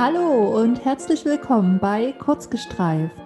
[0.00, 3.16] Hallo und herzlich willkommen bei Kurzgestreift,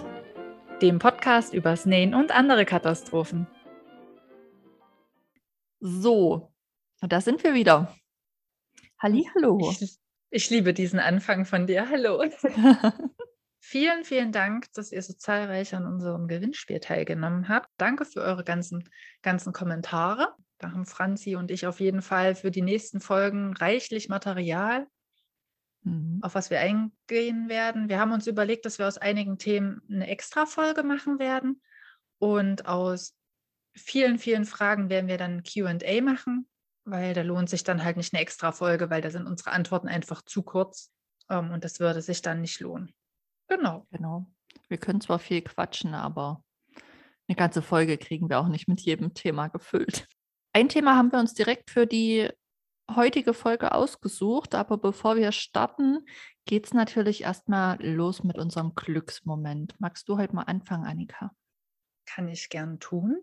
[0.81, 3.47] dem Podcast übers Nähen und andere Katastrophen.
[5.81, 6.51] So,
[7.03, 7.95] da sind wir wieder.
[8.99, 9.71] Hallo.
[9.71, 9.99] Ich,
[10.31, 11.91] ich liebe diesen Anfang von dir.
[11.91, 12.25] Hallo.
[13.61, 17.69] vielen, vielen Dank, dass ihr so zahlreich an unserem Gewinnspiel teilgenommen habt.
[17.77, 18.89] Danke für eure ganzen,
[19.21, 20.35] ganzen Kommentare.
[20.57, 24.87] Da haben Franzi und ich auf jeden Fall für die nächsten Folgen reichlich Material
[25.83, 26.19] mhm.
[26.23, 27.89] auf was wir eingehen werden.
[27.89, 31.61] Wir haben uns überlegt, dass wir aus einigen Themen eine Extra-Folge machen werden.
[32.19, 33.17] Und aus
[33.75, 36.49] vielen, vielen Fragen werden wir dann QA machen,
[36.85, 40.23] weil da lohnt sich dann halt nicht eine Extra-Folge, weil da sind unsere Antworten einfach
[40.23, 40.93] zu kurz.
[41.29, 42.93] Ähm, und das würde sich dann nicht lohnen.
[43.49, 43.87] Genau.
[43.91, 44.27] Genau.
[44.69, 46.45] Wir können zwar viel quatschen, aber
[47.29, 50.07] eine ganze Folge kriegen wir auch nicht mit jedem Thema gefüllt.
[50.53, 52.29] Ein Thema haben wir uns direkt für die
[52.97, 56.07] heutige Folge ausgesucht, aber bevor wir starten,
[56.45, 59.75] geht es natürlich erstmal los mit unserem Glücksmoment.
[59.79, 61.33] Magst du heute mal anfangen, Annika?
[62.07, 63.21] Kann ich gern tun.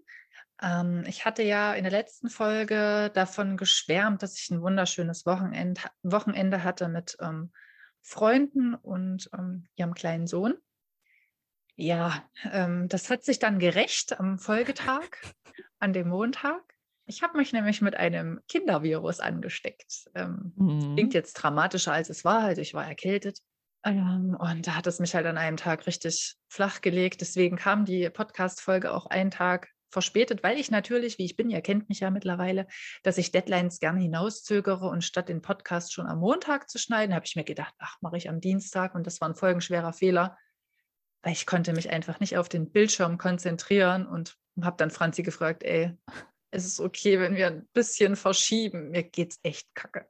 [0.61, 5.89] Ähm, ich hatte ja in der letzten Folge davon geschwärmt, dass ich ein wunderschönes Wochenend,
[6.03, 7.51] Wochenende hatte mit ähm,
[8.01, 10.55] Freunden und ähm, ihrem kleinen Sohn.
[11.75, 15.09] Ja, ähm, das hat sich dann gerecht am Folgetag,
[15.79, 16.61] an dem Montag.
[17.09, 20.07] Ich habe mich nämlich mit einem Kindervirus angesteckt.
[20.13, 20.93] Ähm, mhm.
[20.93, 22.43] Klingt jetzt dramatischer, als es war.
[22.43, 23.39] Also ich war erkältet.
[23.83, 27.21] Ähm, und da hat es mich halt an einem Tag richtig flach gelegt.
[27.21, 31.61] Deswegen kam die Podcast-Folge auch einen Tag verspätet, weil ich natürlich, wie ich bin, ihr
[31.61, 32.67] kennt mich ja mittlerweile,
[33.01, 37.25] dass ich Deadlines gerne hinauszögere und statt den Podcast schon am Montag zu schneiden, habe
[37.25, 40.37] ich mir gedacht, ach, mache ich am Dienstag und das war ein folgenschwerer Fehler,
[41.23, 45.63] weil ich konnte mich einfach nicht auf den Bildschirm konzentrieren und habe dann Franzi gefragt,
[45.63, 45.97] ey,
[46.51, 48.91] es ist okay, wenn wir ein bisschen verschieben.
[48.91, 50.07] Mir geht's echt kacke.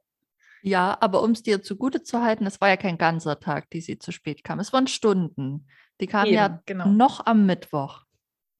[0.62, 3.80] Ja, aber um es dir zugute zu halten, es war ja kein ganzer Tag, die
[3.80, 4.60] sie zu spät kam.
[4.60, 5.66] Es waren Stunden.
[6.00, 6.88] Die kam Eben, ja genau.
[6.88, 8.04] noch am Mittwoch.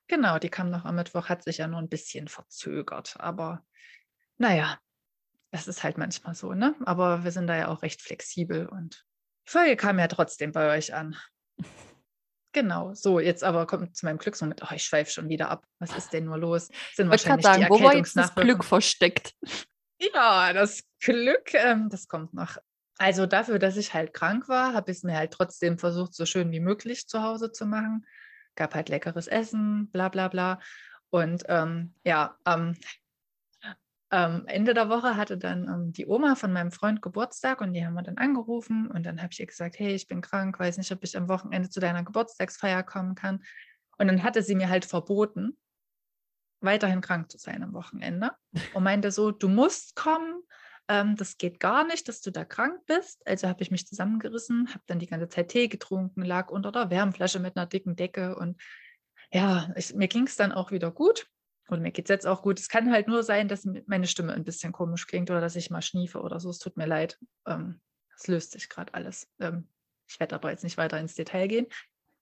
[0.09, 3.17] Genau, die kam noch am Mittwoch, hat sich ja nur ein bisschen verzögert.
[3.19, 3.65] Aber
[4.39, 4.79] naja,
[5.51, 6.75] das ist halt manchmal so, ne?
[6.85, 9.07] Aber wir sind da ja auch recht flexibel und
[9.47, 11.17] die Folge kam ja trotzdem bei euch an.
[12.53, 14.63] Genau, so, jetzt aber kommt zu meinem Glücksmoment.
[14.63, 15.65] Oh, ich schweife schon wieder ab.
[15.79, 16.69] Was ist denn nur los?
[16.95, 19.35] Sind ich wahrscheinlich sagen, die wo war jetzt das Glück versteckt?
[20.15, 22.57] Ja, das Glück, ähm, das kommt noch.
[22.99, 26.27] Also dafür, dass ich halt krank war, habe ich es mir halt trotzdem versucht, so
[26.27, 28.07] schön wie möglich zu Hause zu machen.
[28.57, 30.61] Gab halt leckeres Essen, bla bla bla.
[31.11, 32.77] Und ähm, ja, ähm,
[34.13, 37.85] ähm, Ende der Woche hatte dann ähm, die Oma von meinem Freund Geburtstag und die
[37.87, 40.79] haben wir dann angerufen und dann habe ich ihr gesagt, hey, ich bin krank, weiß
[40.79, 43.45] nicht, ob ich am Wochenende zu deiner Geburtstagsfeier kommen kann.
[43.99, 45.57] Und dann hatte sie mir halt verboten,
[46.61, 48.33] weiterhin krank zu sein am Wochenende
[48.75, 50.43] und meinte so, du musst kommen,
[50.89, 53.25] ähm, das geht gar nicht, dass du da krank bist.
[53.27, 56.91] Also habe ich mich zusammengerissen, habe dann die ganze Zeit Tee getrunken, lag unter der
[56.91, 58.61] Wärmflasche mit einer dicken Decke und
[59.33, 61.29] ja, ich, mir ging es dann auch wieder gut.
[61.71, 62.59] Und mir geht es jetzt auch gut.
[62.59, 65.71] Es kann halt nur sein, dass meine Stimme ein bisschen komisch klingt oder dass ich
[65.71, 66.51] mal schniefe oder so.
[66.51, 67.19] Es tut mir leid.
[67.47, 67.81] Ähm,
[68.17, 69.29] es löst sich gerade alles.
[69.39, 69.69] Ähm,
[70.09, 71.67] ich werde aber jetzt nicht weiter ins Detail gehen.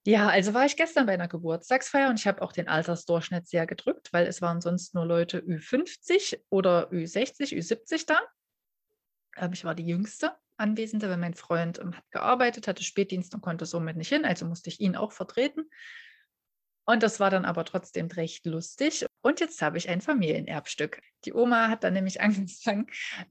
[0.06, 3.66] Ja, also war ich gestern bei einer Geburtstagsfeier und ich habe auch den Altersdurchschnitt sehr
[3.66, 8.18] gedrückt, weil es waren sonst nur Leute Ü50 oder Ü60, Ü70 da.
[9.36, 13.40] Ähm, ich war die jüngste Anwesende, weil mein Freund ähm, hat gearbeitet, hatte Spätdienst und
[13.40, 15.68] konnte somit nicht hin, also musste ich ihn auch vertreten.
[16.88, 19.04] Und das war dann aber trotzdem recht lustig.
[19.20, 21.02] Und jetzt habe ich ein Familienerbstück.
[21.26, 22.86] Die Oma hat dann nämlich angefangen,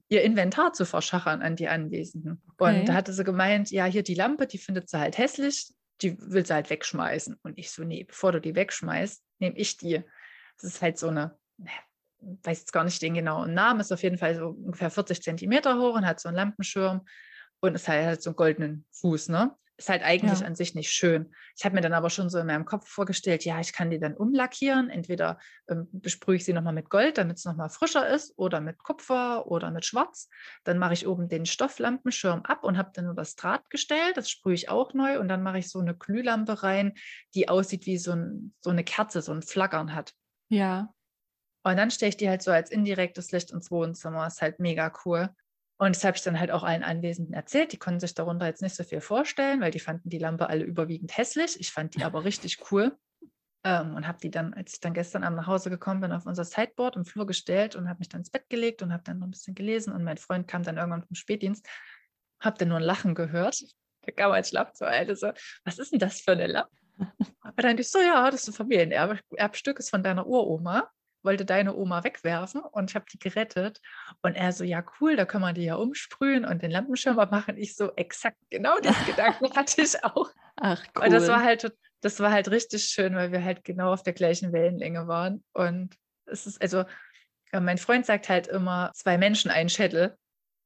[0.08, 2.40] ihr Inventar zu verschachern an die Anwesenden.
[2.56, 2.78] Okay.
[2.78, 6.16] Und da hatte sie gemeint, ja, hier die Lampe, die findet sie halt hässlich, die
[6.20, 7.36] will sie halt wegschmeißen.
[7.42, 10.04] Und ich so, nee, bevor du die wegschmeißt, nehme ich die.
[10.60, 11.36] Das ist halt so eine,
[12.20, 15.80] weiß jetzt gar nicht den genauen Namen, ist auf jeden Fall so ungefähr 40 Zentimeter
[15.80, 17.04] hoch und hat so einen Lampenschirm
[17.58, 19.56] und ist halt so einen goldenen Fuß, ne?
[19.78, 20.46] Ist halt eigentlich ja.
[20.46, 21.32] an sich nicht schön.
[21.56, 24.00] Ich habe mir dann aber schon so in meinem Kopf vorgestellt, ja, ich kann die
[24.00, 24.90] dann umlackieren.
[24.90, 28.78] Entweder ähm, besprühe ich sie nochmal mit Gold, damit es nochmal frischer ist, oder mit
[28.78, 30.28] Kupfer oder mit Schwarz.
[30.64, 34.12] Dann mache ich oben den Stofflampenschirm ab und habe dann nur das Drahtgestell.
[34.14, 35.20] Das sprühe ich auch neu.
[35.20, 36.94] Und dann mache ich so eine Glühlampe rein,
[37.34, 40.12] die aussieht wie so, ein, so eine Kerze, so ein Flackern hat.
[40.48, 40.92] Ja.
[41.62, 44.26] Und dann stelle ich die halt so als indirektes Licht ins Wohnzimmer.
[44.26, 45.30] Ist halt mega cool.
[45.78, 47.72] Und das habe ich dann halt auch allen Anwesenden erzählt.
[47.72, 50.64] Die konnten sich darunter jetzt nicht so viel vorstellen, weil die fanden die Lampe alle
[50.64, 51.58] überwiegend hässlich.
[51.60, 52.96] Ich fand die aber richtig cool.
[53.64, 56.26] Ähm, und habe die dann, als ich dann gestern Abend nach Hause gekommen bin, auf
[56.26, 59.18] unser Sideboard im Flur gestellt und habe mich dann ins Bett gelegt und habe dann
[59.18, 59.92] noch ein bisschen gelesen.
[59.92, 61.66] Und mein Freund kam dann irgendwann vom Spätdienst,
[62.40, 63.62] habe dann nur ein Lachen gehört.
[64.04, 65.32] Der kam als Schlafzimmer, so,
[65.64, 66.76] was ist denn das für eine Lampe?
[67.40, 70.90] Aber dann ich so, ja, das ist ein Familienerbstück, ist von deiner Uroma.
[71.22, 73.80] Wollte deine Oma wegwerfen und ich habe die gerettet.
[74.22, 77.56] Und er so, ja cool, da kann man die ja umsprühen und den Lampenschirm abmachen.
[77.56, 80.30] Ich so, exakt, genau das Gedanken hatte ich auch.
[80.56, 81.04] Ach, cool.
[81.04, 84.12] Und das war halt, das war halt richtig schön, weil wir halt genau auf der
[84.12, 85.44] gleichen Wellenlänge waren.
[85.52, 85.94] Und
[86.26, 86.84] es ist, also,
[87.52, 90.16] äh, mein Freund sagt halt immer, zwei Menschen, ein Schädel.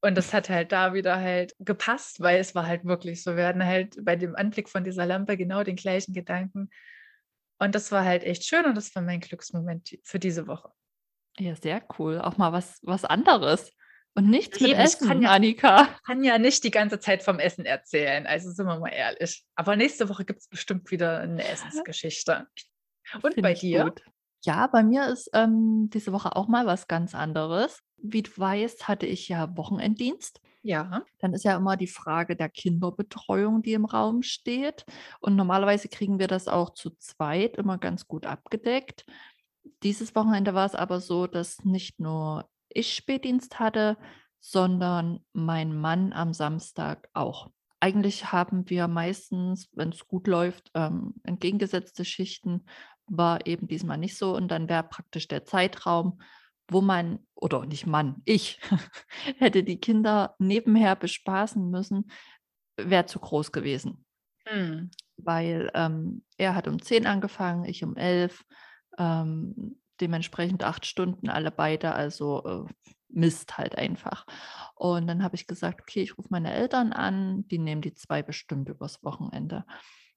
[0.05, 3.37] Und das hat halt da wieder halt gepasst, weil es war halt wirklich so.
[3.37, 6.71] Wir hatten halt bei dem Anblick von dieser Lampe genau den gleichen Gedanken.
[7.63, 10.71] Und das war halt echt schön und das war mein Glücksmoment für diese Woche.
[11.39, 12.21] Ja, sehr cool.
[12.21, 13.73] Auch mal was, was anderes.
[14.15, 15.89] Und nichts mit Eben, ich Essen, kann ja- Annika.
[16.05, 19.45] Kann ja nicht die ganze Zeit vom Essen erzählen, also sind wir mal ehrlich.
[19.55, 22.47] Aber nächste Woche gibt es bestimmt wieder eine Essensgeschichte.
[23.23, 23.85] Und Find bei dir?
[23.85, 24.03] gut.
[24.45, 27.79] Ja, bei mir ist ähm, diese Woche auch mal was ganz anderes.
[27.97, 30.41] Wie du weißt, hatte ich ja Wochenenddienst.
[30.63, 31.03] Ja.
[31.19, 34.85] Dann ist ja immer die Frage der Kinderbetreuung, die im Raum steht.
[35.21, 39.05] Und normalerweise kriegen wir das auch zu zweit immer ganz gut abgedeckt.
[39.83, 43.97] Dieses Wochenende war es aber so, dass nicht nur ich Spätdienst hatte,
[44.41, 47.51] sondern mein Mann am Samstag auch.
[47.81, 52.65] Eigentlich haben wir meistens, wenn es gut läuft, ähm, entgegengesetzte Schichten,
[53.07, 54.35] war eben diesmal nicht so.
[54.37, 56.21] Und dann wäre praktisch der Zeitraum,
[56.73, 58.61] wo man, oder nicht Mann, ich,
[59.39, 62.11] hätte die Kinder nebenher bespaßen müssen,
[62.77, 64.05] wäre zu groß gewesen.
[64.47, 64.91] Hm.
[65.17, 68.45] Weil ähm, er hat um 10 angefangen, ich um 11.
[68.99, 72.73] Ähm, dementsprechend acht Stunden alle beide, also äh,
[73.09, 74.27] Mist halt einfach.
[74.75, 78.23] Und dann habe ich gesagt, okay, ich rufe meine Eltern an, die nehmen die zwei
[78.23, 79.65] bestimmt übers Wochenende.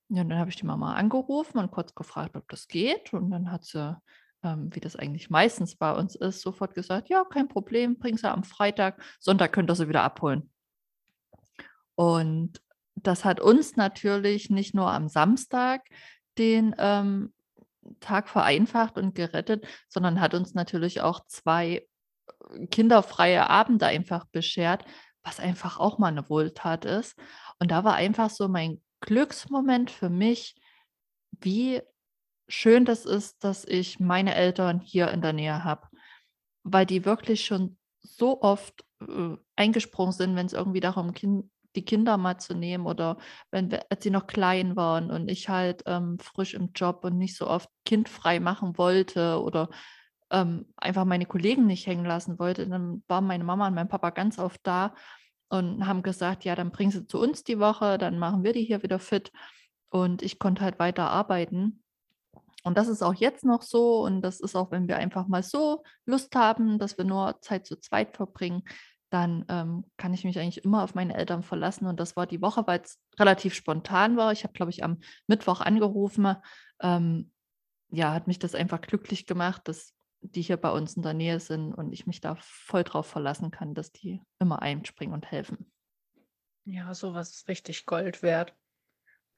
[0.09, 3.13] Ja, und dann habe ich die Mama angerufen und kurz gefragt, ob das geht.
[3.13, 3.97] Und dann hat sie,
[4.45, 8.31] ähm, wie das eigentlich meistens bei uns ist, sofort gesagt, ja, kein Problem, bring sie
[8.31, 10.51] am Freitag, Sonntag könnt ihr sie wieder abholen.
[11.95, 12.61] Und
[12.95, 15.81] das hat uns natürlich nicht nur am Samstag
[16.37, 17.33] den ähm,
[17.99, 21.87] Tag vereinfacht und gerettet, sondern hat uns natürlich auch zwei
[22.51, 24.85] äh, kinderfreie Abende einfach beschert,
[25.23, 27.17] was einfach auch mal eine Wohltat ist.
[27.59, 30.55] Und da war einfach so mein Glücksmoment für mich,
[31.31, 31.81] wie
[32.47, 35.87] schön das ist, dass ich meine Eltern hier in der Nähe habe,
[36.63, 41.85] weil die wirklich schon so oft äh, eingesprungen sind, wenn es irgendwie darum ging, die
[41.85, 43.17] Kinder mal zu nehmen oder
[43.51, 47.35] wenn als sie noch klein waren und ich halt ähm, frisch im Job und nicht
[47.35, 49.69] so oft kindfrei machen wollte oder
[50.31, 54.09] ähm, einfach meine Kollegen nicht hängen lassen wollte, dann waren meine Mama und mein Papa
[54.11, 54.95] ganz oft da
[55.49, 58.63] und haben gesagt, ja, dann bring sie zu uns die Woche, dann machen wir die
[58.63, 59.31] hier wieder fit
[59.89, 61.83] und ich konnte halt weiter arbeiten.
[62.65, 65.43] Und das ist auch jetzt noch so und das ist auch, wenn wir einfach mal
[65.43, 68.63] so Lust haben, dass wir nur Zeit zu zweit verbringen,
[69.11, 71.85] dann ähm, kann ich mich eigentlich immer auf meine Eltern verlassen.
[71.85, 74.31] Und das war die Woche, weil es relativ spontan war.
[74.31, 76.35] Ich habe, glaube ich, am Mittwoch angerufen.
[76.81, 77.31] Ähm,
[77.91, 81.39] ja, hat mich das einfach glücklich gemacht, dass die hier bei uns in der Nähe
[81.39, 85.71] sind und ich mich da voll drauf verlassen kann, dass die immer einspringen und helfen.
[86.65, 88.55] Ja, sowas ist richtig Gold wert.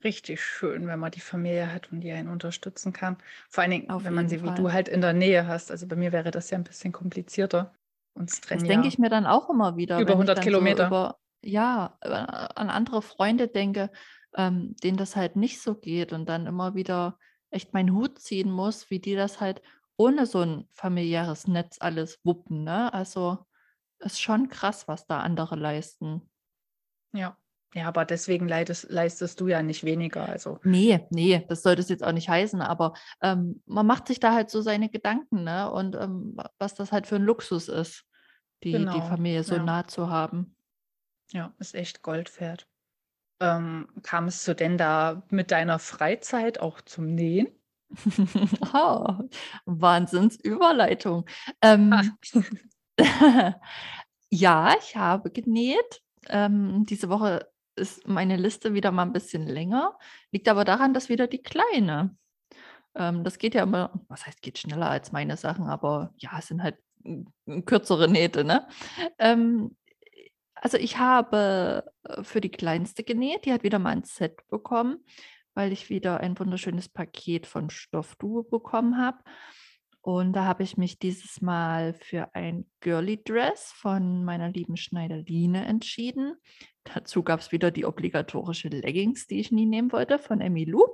[0.03, 3.17] Richtig schön, wenn man die Familie hat und die einen unterstützen kann.
[3.49, 4.53] Vor allen Dingen, Auf wenn man sie wie Fall.
[4.53, 5.71] du halt in der Nähe hast.
[5.71, 7.73] Also bei mir wäre das ja ein bisschen komplizierter.
[8.13, 10.33] Uns Das trennen denke ja ich mir dann auch immer wieder, über wenn ich 100
[10.33, 10.79] dann so Kilometer.
[10.79, 13.91] über, ja, äh, an andere Freunde denke,
[14.35, 18.51] ähm, denen das halt nicht so geht und dann immer wieder echt meinen Hut ziehen
[18.51, 19.61] muss, wie die das halt
[19.97, 22.94] ohne so ein familiäres Netz alles wuppen, ne?
[22.94, 23.45] Also
[23.99, 26.30] ist schon krass, was da andere leisten.
[27.13, 27.37] Ja.
[27.74, 30.28] Ja, aber deswegen leidest, leistest du ja nicht weniger.
[30.28, 34.19] Also Nee, nee, das sollte es jetzt auch nicht heißen, aber ähm, man macht sich
[34.19, 35.69] da halt so seine Gedanken, ne?
[35.71, 38.06] Und ähm, wa- was das halt für ein Luxus ist,
[38.64, 39.64] die, die genau, Familie so ja.
[39.64, 40.56] nah zu haben.
[41.31, 42.68] Ja, ist echt Gold wert.
[43.40, 47.47] Ähm, kamst du denn da mit deiner Freizeit auch zum Nähen?
[48.74, 49.07] Oh,
[49.66, 51.26] Wahnsinnsüberleitung.
[51.62, 52.18] Ähm,
[54.30, 56.02] ja, ich habe genäht.
[56.30, 57.47] Ähm, diese Woche
[57.78, 59.98] ist meine Liste wieder mal ein bisschen länger.
[60.31, 62.16] Liegt aber daran, dass wieder die Kleine.
[62.96, 66.48] Ähm, das geht ja immer, was heißt, geht schneller als meine Sachen, aber ja, es
[66.48, 66.78] sind halt
[67.66, 68.68] kürzere Nähte, ne?
[69.19, 69.76] Ähm,
[70.56, 73.46] also ich habe äh, für die Kleinste genäht.
[73.46, 75.04] Die hat wieder mal ein Set bekommen,
[75.54, 79.19] weil ich wieder ein wunderschönes Paket von Stoffduo bekommen habe.
[80.02, 85.66] Und da habe ich mich dieses Mal für ein Girly Dress von meiner lieben Schneiderline
[85.66, 86.36] entschieden.
[86.94, 90.85] Dazu gab es wieder die obligatorische Leggings, die ich nie nehmen wollte, von Emilou.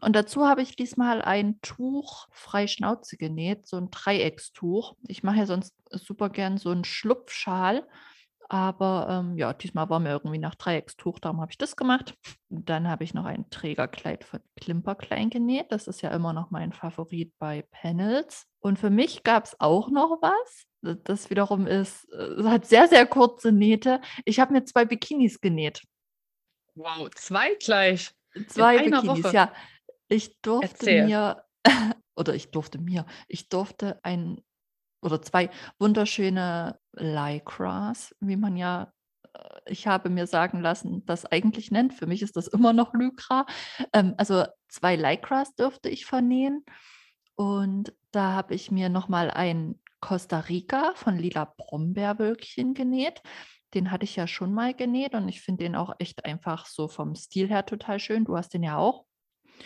[0.00, 4.96] Und dazu habe ich diesmal ein Tuch frei Schnauze genäht, so ein Dreieckstuch.
[5.06, 7.86] Ich mache ja sonst super gern so einen Schlupfschal
[8.52, 12.14] Aber ähm, ja, diesmal war mir irgendwie nach Dreieckstuch, darum habe ich das gemacht.
[12.50, 15.72] Dann habe ich noch ein Trägerkleid von Klimperklein genäht.
[15.72, 18.44] Das ist ja immer noch mein Favorit bei Panels.
[18.60, 20.66] Und für mich gab es auch noch was.
[20.82, 24.02] Das wiederum ist, äh, hat sehr, sehr kurze Nähte.
[24.26, 25.82] Ich habe mir zwei Bikinis genäht.
[26.74, 28.10] Wow, zwei gleich.
[28.48, 29.34] Zwei Bikinis, Woche.
[29.34, 29.52] ja.
[30.08, 31.06] Ich durfte Erzähl.
[31.06, 31.42] mir,
[32.16, 34.42] oder ich durfte mir, ich durfte ein
[35.00, 38.92] oder zwei wunderschöne Lycras, wie man ja,
[39.34, 41.94] äh, ich habe mir sagen lassen, das eigentlich nennt.
[41.94, 43.46] Für mich ist das immer noch Lycra.
[43.92, 46.64] Ähm, also zwei Lycras dürfte ich vernähen.
[47.34, 53.22] Und da habe ich mir nochmal ein Costa Rica von Lila Brombeerwölkchen genäht.
[53.74, 56.88] Den hatte ich ja schon mal genäht und ich finde den auch echt einfach so
[56.88, 58.24] vom Stil her total schön.
[58.24, 59.06] Du hast den ja auch.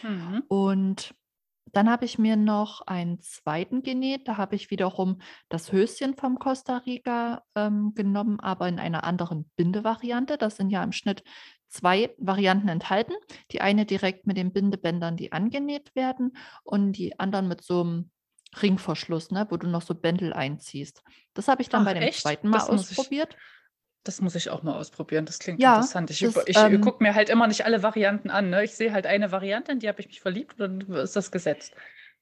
[0.03, 0.45] Mhm.
[0.47, 1.15] Und
[1.73, 4.29] dann habe ich mir noch einen zweiten genäht.
[4.29, 9.51] Da habe ich wiederum das Höschen vom Costa Rica ähm, genommen, aber in einer anderen
[9.57, 10.39] Bindevariante.
[10.39, 11.23] Das sind ja im Schnitt
[11.69, 13.15] zwei Varianten enthalten.
[13.51, 18.11] Die eine direkt mit den Bindebändern, die angenäht werden, und die anderen mit so einem
[18.63, 21.03] Ringverschluss, ne, wo du noch so Bändel einziehst.
[21.35, 22.21] Das habe ich dann Ach, bei dem echt?
[22.21, 23.37] zweiten Mal das ausprobiert.
[24.07, 25.27] Das muss ich auch mal ausprobieren.
[25.27, 26.11] Das klingt ja, interessant.
[26.11, 28.51] Ich, ich ähm, gucke mir halt immer nicht alle Varianten an.
[28.51, 28.63] Ne?
[28.63, 31.33] Ich sehe halt eine Variante, in die habe ich mich verliebt und dann ist das
[31.33, 31.75] gesetzt.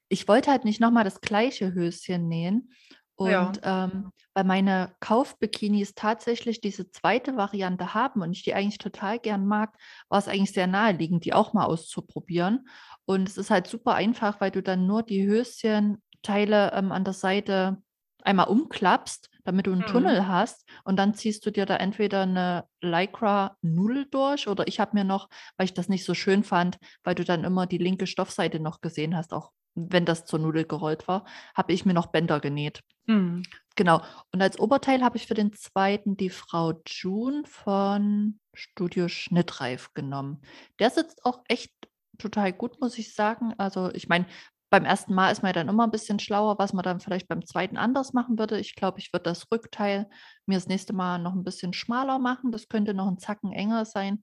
[0.09, 2.73] Ich wollte halt nicht nochmal das gleiche Höschen nähen.
[3.17, 3.85] Und ja.
[3.85, 9.47] ähm, weil meine Kaufbikinis tatsächlich diese zweite Variante haben und ich die eigentlich total gern
[9.47, 9.76] mag,
[10.09, 12.67] war es eigentlich sehr naheliegend, die auch mal auszuprobieren.
[13.05, 17.12] Und es ist halt super einfach, weil du dann nur die Höschenteile ähm, an der
[17.12, 17.83] Seite
[18.25, 19.87] einmal umklappst damit du einen mhm.
[19.87, 24.81] Tunnel hast und dann ziehst du dir da entweder eine Lycra Nudel durch oder ich
[24.81, 27.78] habe mir noch, weil ich das nicht so schön fand, weil du dann immer die
[27.78, 31.95] linke Stoffseite noch gesehen hast, auch wenn das zur Nudel gerollt war, habe ich mir
[31.95, 32.81] noch Bänder genäht.
[33.07, 33.43] Mhm.
[33.76, 34.02] Genau.
[34.33, 40.43] Und als Oberteil habe ich für den zweiten die Frau June von Studio Schnittreif genommen.
[40.78, 41.73] Der sitzt auch echt
[42.19, 43.52] total gut, muss ich sagen.
[43.59, 44.26] Also ich meine,
[44.75, 47.28] beim ersten Mal ist man ja dann immer ein bisschen schlauer, was man dann vielleicht
[47.28, 48.59] beim zweiten anders machen würde.
[48.59, 50.09] Ich glaube, ich würde das Rückteil
[50.47, 52.50] mir das nächste Mal noch ein bisschen schmaler machen.
[52.50, 54.21] Das könnte noch ein Zacken enger sein.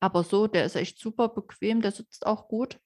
[0.00, 2.78] Aber so, der ist echt super bequem, der sitzt auch gut.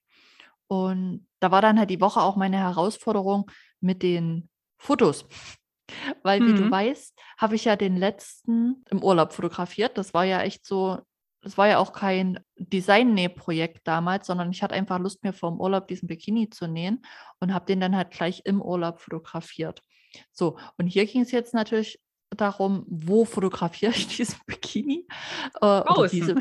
[0.67, 5.25] Und da war dann halt die Woche auch meine Herausforderung mit den Fotos.
[6.21, 6.71] Weil, wie du mhm.
[6.71, 9.97] weißt, habe ich ja den letzten im Urlaub fotografiert.
[9.97, 10.99] Das war ja echt so
[11.45, 15.59] das war ja auch kein Design-Nähprojekt damals, sondern ich hatte einfach Lust, mir vor dem
[15.59, 17.05] Urlaub diesen Bikini zu nähen
[17.39, 19.83] und habe den dann halt gleich im Urlaub fotografiert.
[20.31, 25.05] So, und hier ging es jetzt natürlich darum, wo fotografiere ich diesen Bikini?
[25.61, 26.19] Äh, draußen.
[26.19, 26.35] Diese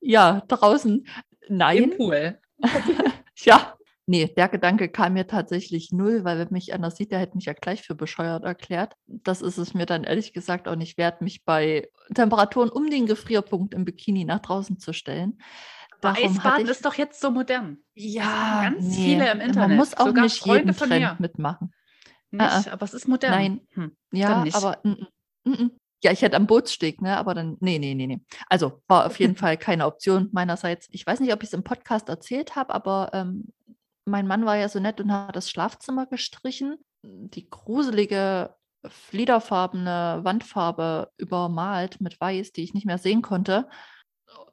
[0.00, 1.06] Ja, draußen.
[1.50, 1.82] Nein.
[1.82, 2.40] Im Pool.
[3.44, 7.36] ja, Nee, der Gedanke kam mir tatsächlich null, weil wenn mich einer sieht, der hätte
[7.36, 8.94] mich ja gleich für bescheuert erklärt.
[9.06, 13.06] Das ist es mir dann ehrlich gesagt auch nicht wert, mich bei Temperaturen um den
[13.06, 15.38] Gefrierpunkt im Bikini nach draußen zu stellen.
[16.00, 17.78] Darum Eisbaden ich, ist doch jetzt so modern.
[17.94, 19.68] Ja, ganz nee, viele im Internet.
[19.68, 21.16] Man muss auch Sogar nicht Freunde jeden Trend mir.
[21.20, 21.72] mitmachen.
[22.32, 23.30] Nicht, uh, aber es ist modern.
[23.30, 25.06] Nein, hm, ja, aber n
[25.46, 25.70] -n -n
[26.02, 27.16] ja, ich hätte am Bootssteg, ne?
[27.16, 28.20] Aber dann, nee, nee, nee, nee.
[28.48, 30.88] Also war auf jeden Fall keine Option meinerseits.
[30.90, 33.52] Ich weiß nicht, ob ich es im Podcast erzählt habe, aber ähm,
[34.04, 38.54] mein Mann war ja so nett und hat das Schlafzimmer gestrichen, die gruselige
[38.86, 43.68] fliederfarbene Wandfarbe übermalt mit weiß, die ich nicht mehr sehen konnte.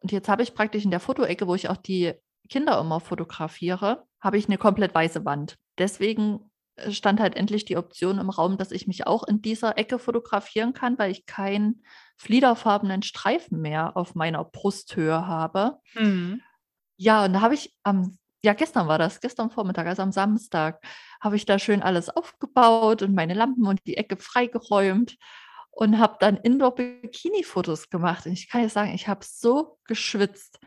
[0.02, 2.14] Und jetzt habe ich praktisch in der Fotoecke, wo ich auch die
[2.48, 5.58] Kinder immer fotografiere, habe ich eine komplett weiße Wand.
[5.78, 9.78] Deswegen äh, stand halt endlich die Option im Raum, dass ich mich auch in dieser
[9.78, 11.84] Ecke fotografieren kann, weil ich keinen
[12.18, 15.80] fliederfarbenen Streifen mehr auf meiner Brusthöhe habe.
[15.96, 16.42] Mhm.
[16.98, 20.82] Ja, und da habe ich am ja, gestern war das, gestern Vormittag, also am Samstag,
[21.22, 25.18] habe ich da schön alles aufgebaut und meine Lampen und die Ecke freigeräumt
[25.72, 28.26] und habe dann Indoor-Bikini-Fotos gemacht.
[28.26, 30.60] Und ich kann jetzt sagen, ich habe so geschwitzt.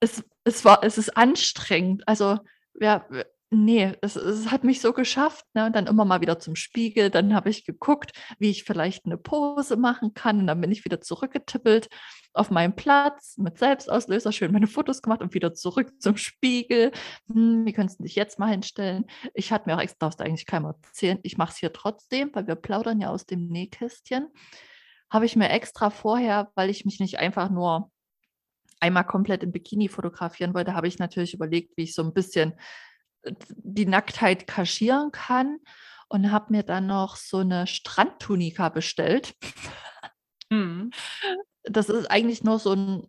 [0.00, 2.06] Es, es, war, es ist anstrengend.
[2.06, 2.38] Also,
[2.74, 3.06] ja,
[3.52, 5.66] Nee, es, es hat mich so geschafft, ne?
[5.66, 7.10] Und dann immer mal wieder zum Spiegel.
[7.10, 10.38] Dann habe ich geguckt, wie ich vielleicht eine Pose machen kann.
[10.38, 11.88] Und dann bin ich wieder zurückgetippelt
[12.32, 16.92] auf meinem Platz mit Selbstauslöser, schön meine Fotos gemacht und wieder zurück zum Spiegel.
[17.26, 19.06] Hm, wie könntest du dich jetzt mal hinstellen?
[19.34, 21.18] Ich hatte mir auch extra, darfst du eigentlich keinem erzählen.
[21.24, 24.28] Ich mache es hier trotzdem, weil wir plaudern ja aus dem Nähkästchen.
[25.10, 27.90] Habe ich mir extra vorher, weil ich mich nicht einfach nur
[28.78, 32.54] einmal komplett im Bikini fotografieren wollte, habe ich natürlich überlegt, wie ich so ein bisschen
[33.24, 35.58] die Nacktheit kaschieren kann
[36.08, 39.34] und habe mir dann noch so eine Strandtunika bestellt.
[40.50, 40.90] Mhm.
[41.62, 43.06] Das ist eigentlich nur so ein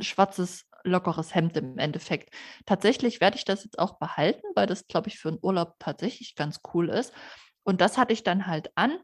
[0.00, 2.32] schwarzes, lockeres Hemd im Endeffekt.
[2.66, 6.36] Tatsächlich werde ich das jetzt auch behalten, weil das, glaube ich, für einen Urlaub tatsächlich
[6.36, 7.12] ganz cool ist.
[7.64, 8.98] Und das hatte ich dann halt an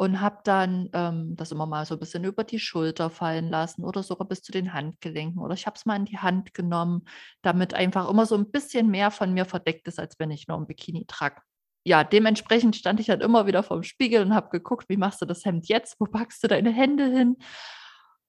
[0.00, 3.84] und habe dann ähm, das immer mal so ein bisschen über die Schulter fallen lassen
[3.84, 7.04] oder sogar bis zu den Handgelenken oder ich habe es mal in die Hand genommen,
[7.42, 10.56] damit einfach immer so ein bisschen mehr von mir verdeckt ist, als wenn ich nur
[10.56, 11.42] ein Bikini trage.
[11.84, 15.26] Ja, dementsprechend stand ich dann immer wieder vorm Spiegel und habe geguckt, wie machst du
[15.26, 15.96] das Hemd jetzt?
[15.98, 17.36] Wo packst du deine Hände hin?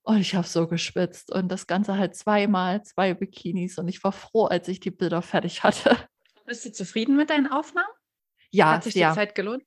[0.02, 4.12] Und ich habe so geschwitzt und das Ganze halt zweimal, zwei Bikinis und ich war
[4.12, 5.96] froh, als ich die Bilder fertig hatte.
[6.44, 7.88] Bist du zufrieden mit deinen Aufnahmen?
[8.50, 9.08] Ja, Hat sich sehr.
[9.08, 9.62] die Zeit gelohnt?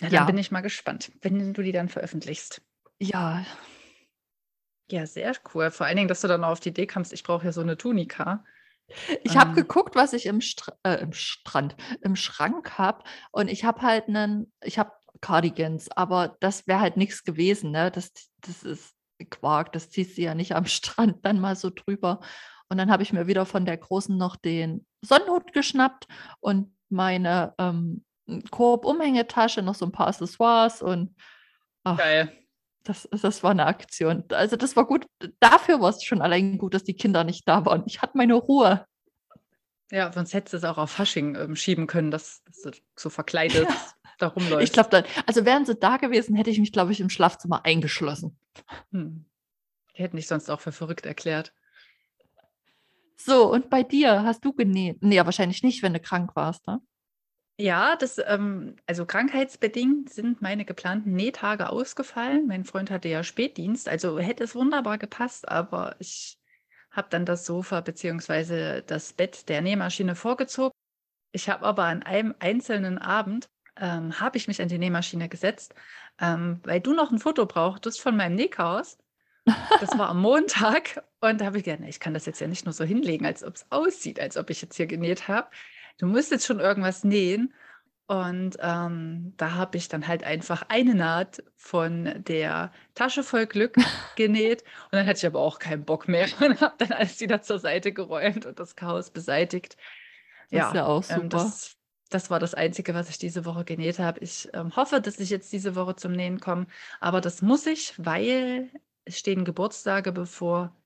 [0.00, 0.24] Ja, dann Ja.
[0.24, 2.62] bin ich mal gespannt, wenn du die dann veröffentlichst.
[3.00, 3.44] Ja,
[4.90, 5.70] Ja, sehr cool.
[5.70, 7.62] Vor allen Dingen, dass du dann auch auf die Idee kamst, ich brauche ja so
[7.62, 8.44] eine Tunika.
[9.24, 9.56] ich habe Ähm.
[9.56, 14.08] geguckt, was ich im, Str äh, im Strand, im Schrank habe und ich habe halt
[14.08, 17.90] einen, ich habe Cardigans, aber das wäre halt nichts gewesen, ne?
[17.90, 18.94] Das, das ist
[19.30, 22.20] Quark, das ziehst du ja nicht am Strand dann mal so drüber.
[22.68, 26.06] Und dann habe ich mir wieder von der Großen noch den Sonnenhut geschnappt
[26.40, 28.04] und meine ähm,
[28.50, 31.14] Korb-Umhängetasche, noch so ein paar Accessoires und
[31.84, 32.32] ach, Geil.
[32.84, 34.24] das, das war eine Aktion.
[34.30, 35.06] Also das war gut.
[35.40, 37.82] Dafür war es schon allein gut, dass die Kinder nicht da waren.
[37.86, 38.86] Ich hatte meine Ruhe.
[39.90, 43.10] Ja, sonst hättest du es auch auf Fasching ähm, schieben können, dass, dass du so
[43.10, 43.68] verkleidet
[44.18, 44.64] da rumläufst.
[44.64, 47.64] Ich glaube dann, also wären sie da gewesen, hätte ich mich, glaube ich, im Schlafzimmer
[47.64, 48.38] eingeschlossen.
[48.90, 49.26] Hm.
[49.96, 51.52] Die hätten dich sonst auch für verrückt erklärt.
[53.16, 55.02] So, und bei dir hast du genäht?
[55.02, 56.80] Nee, ja, wahrscheinlich nicht, wenn du krank warst, ne?
[57.56, 62.48] Ja, das, ähm, also krankheitsbedingt sind meine geplanten Nähtage ausgefallen.
[62.48, 66.36] Mein Freund hatte ja Spätdienst, also hätte es wunderbar gepasst, aber ich
[66.90, 68.82] habe dann das Sofa bzw.
[68.82, 70.74] das Bett der Nähmaschine vorgezogen.
[71.32, 75.74] Ich habe aber an einem einzelnen Abend, ähm, habe ich mich an die Nähmaschine gesetzt,
[76.20, 78.98] ähm, weil du noch ein Foto brauchtest von meinem Nähchaos.
[79.80, 82.64] Das war am Montag und da habe ich gedacht, ich kann das jetzt ja nicht
[82.64, 85.48] nur so hinlegen, als ob es aussieht, als ob ich jetzt hier genäht habe.
[85.98, 87.52] Du musst jetzt schon irgendwas nähen.
[88.06, 93.76] Und ähm, da habe ich dann halt einfach eine Naht von der Tasche voll Glück
[94.16, 94.62] genäht.
[94.84, 97.58] Und dann hatte ich aber auch keinen Bock mehr und habe dann alles wieder zur
[97.58, 99.76] Seite geräumt und das Chaos beseitigt.
[100.50, 101.22] Das ist ja auch super.
[101.22, 101.76] ähm, das,
[102.10, 104.20] das war das Einzige, was ich diese Woche genäht habe.
[104.20, 106.66] Ich ähm, hoffe, dass ich jetzt diese Woche zum Nähen komme.
[107.00, 108.70] Aber das muss ich, weil
[109.06, 110.76] es stehen Geburtstage bevor.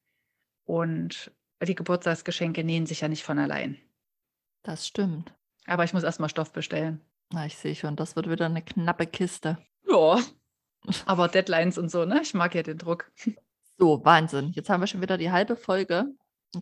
[0.64, 1.32] Und
[1.66, 3.76] die Geburtstagsgeschenke nähen sich ja nicht von allein.
[4.62, 5.34] Das stimmt.
[5.66, 7.00] Aber ich muss erstmal Stoff bestellen.
[7.30, 9.58] Na, ich sehe schon, das wird wieder eine knappe Kiste.
[9.88, 10.18] Ja.
[11.06, 12.20] Aber Deadlines und so, ne?
[12.22, 13.10] Ich mag ja den Druck.
[13.78, 14.52] So, Wahnsinn.
[14.52, 16.06] Jetzt haben wir schon wieder die halbe Folge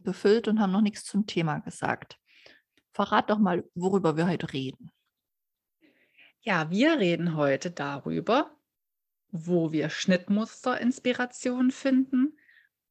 [0.03, 2.19] befüllt und haben noch nichts zum Thema gesagt.
[2.93, 4.91] Verrat doch mal, worüber wir heute reden.
[6.41, 8.57] Ja, wir reden heute darüber,
[9.31, 12.39] wo wir Schnittmuster-Inspiration finden,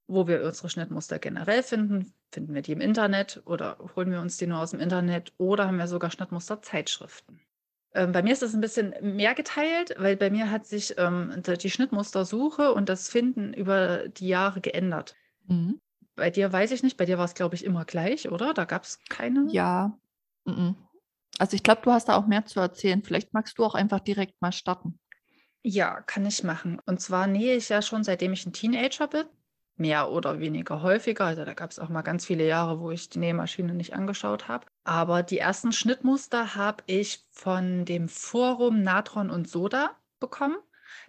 [0.07, 2.13] wo wir unsere Schnittmuster generell finden.
[2.31, 5.67] Finden wir die im Internet oder holen wir uns die nur aus dem Internet oder
[5.67, 7.39] haben wir sogar Schnittmuster-Zeitschriften?
[7.93, 11.41] Ähm, bei mir ist das ein bisschen mehr geteilt, weil bei mir hat sich ähm,
[11.43, 15.15] die Schnittmustersuche und das Finden über die Jahre geändert.
[15.47, 15.79] Mhm.
[16.15, 18.53] Bei dir weiß ich nicht, bei dir war es, glaube ich, immer gleich, oder?
[18.53, 19.47] Da gab es keine.
[19.49, 19.97] Ja.
[20.43, 20.75] mhm.
[21.37, 23.03] Also ich glaube, du hast da auch mehr zu erzählen.
[23.03, 24.99] Vielleicht magst du auch einfach direkt mal starten.
[25.63, 26.81] Ja, kann ich machen.
[26.85, 29.25] Und zwar nähe ich ja schon seitdem ich ein Teenager bin,
[29.77, 31.25] mehr oder weniger häufiger.
[31.25, 34.47] Also da gab es auch mal ganz viele Jahre, wo ich die Nähmaschine nicht angeschaut
[34.47, 34.67] habe.
[34.83, 40.57] Aber die ersten Schnittmuster habe ich von dem Forum Natron und Soda bekommen.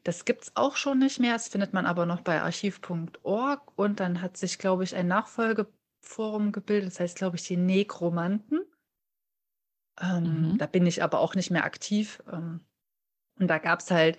[0.05, 1.35] Das gibt es auch schon nicht mehr.
[1.35, 3.73] Das findet man aber noch bei archiv.org.
[3.79, 6.91] Und dann hat sich, glaube ich, ein Nachfolgeforum gebildet.
[6.93, 8.61] Das heißt, glaube ich, die Nekromanten.
[10.01, 10.59] Ähm, Mhm.
[10.59, 12.23] Da bin ich aber auch nicht mehr aktiv.
[12.31, 12.61] Ähm,
[13.39, 14.19] und da gab es halt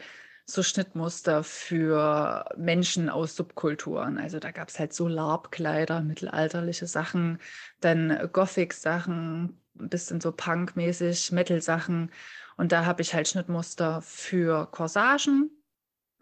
[0.49, 4.17] so Schnittmuster für Menschen aus Subkulturen.
[4.17, 7.39] Also da gab es halt so Larbkleider, mittelalterliche Sachen,
[7.81, 12.11] dann Gothic-Sachen, ein bisschen so Punk-mäßig, Metal-Sachen.
[12.55, 15.51] Und da habe ich halt Schnittmuster für Corsagen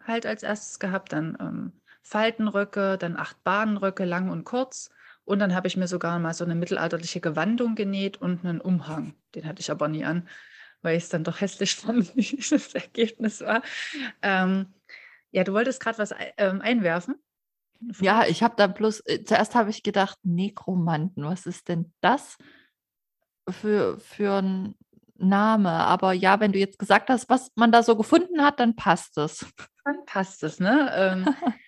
[0.04, 4.90] halt als erstes gehabt, dann ähm, Faltenröcke, dann acht Bahnröcke, lang und kurz.
[5.24, 9.14] Und dann habe ich mir sogar mal so eine mittelalterliche Gewandung genäht und einen Umhang.
[9.34, 10.28] Den hatte ich aber nie an,
[10.82, 13.62] weil ich es dann doch hässlich fand, wie das Ergebnis war.
[14.22, 14.74] Ähm,
[15.30, 17.16] ja, du wolltest gerade was ähm, einwerfen.
[18.00, 22.38] Ja, ich habe da bloß, äh, zuerst habe ich gedacht, Nekromanten, was ist denn das
[23.48, 24.74] für, für ein
[25.16, 25.70] Name?
[25.70, 29.18] Aber ja, wenn du jetzt gesagt hast, was man da so gefunden hat, dann passt
[29.18, 29.46] es.
[29.84, 30.90] Dann passt es, ne?
[30.94, 31.26] Ähm,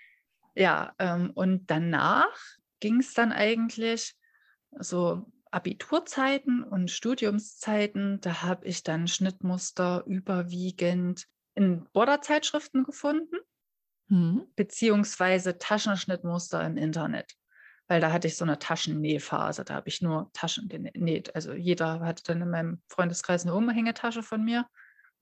[0.54, 2.36] ja, ähm, und danach
[2.80, 4.14] ging es dann eigentlich
[4.78, 8.20] so Abiturzeiten und Studiumszeiten.
[8.20, 13.36] Da habe ich dann Schnittmuster überwiegend in Borderzeitschriften gefunden.
[14.10, 14.46] Hm.
[14.56, 17.34] beziehungsweise Taschenschnittmuster im Internet.
[17.88, 21.34] Weil da hatte ich so eine Taschennähphase, da habe ich nur Taschen genäht.
[21.34, 24.66] Also jeder hatte dann in meinem Freundeskreis eine Umhängetasche von mir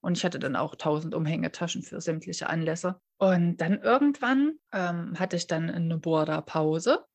[0.00, 3.00] Und ich hatte dann auch tausend Umhängetaschen für sämtliche Anlässe.
[3.18, 7.05] Und dann irgendwann ähm, hatte ich dann eine Borda-Pause.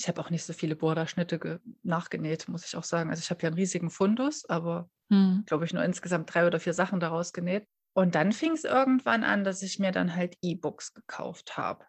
[0.00, 3.10] Ich habe auch nicht so viele Borda-Schnitte nachgenäht, muss ich auch sagen.
[3.10, 5.44] Also ich habe ja einen riesigen Fundus, aber hm.
[5.44, 7.68] glaube ich nur insgesamt drei oder vier Sachen daraus genäht.
[7.92, 11.84] Und dann fing es irgendwann an, dass ich mir dann halt E-Books gekauft habe.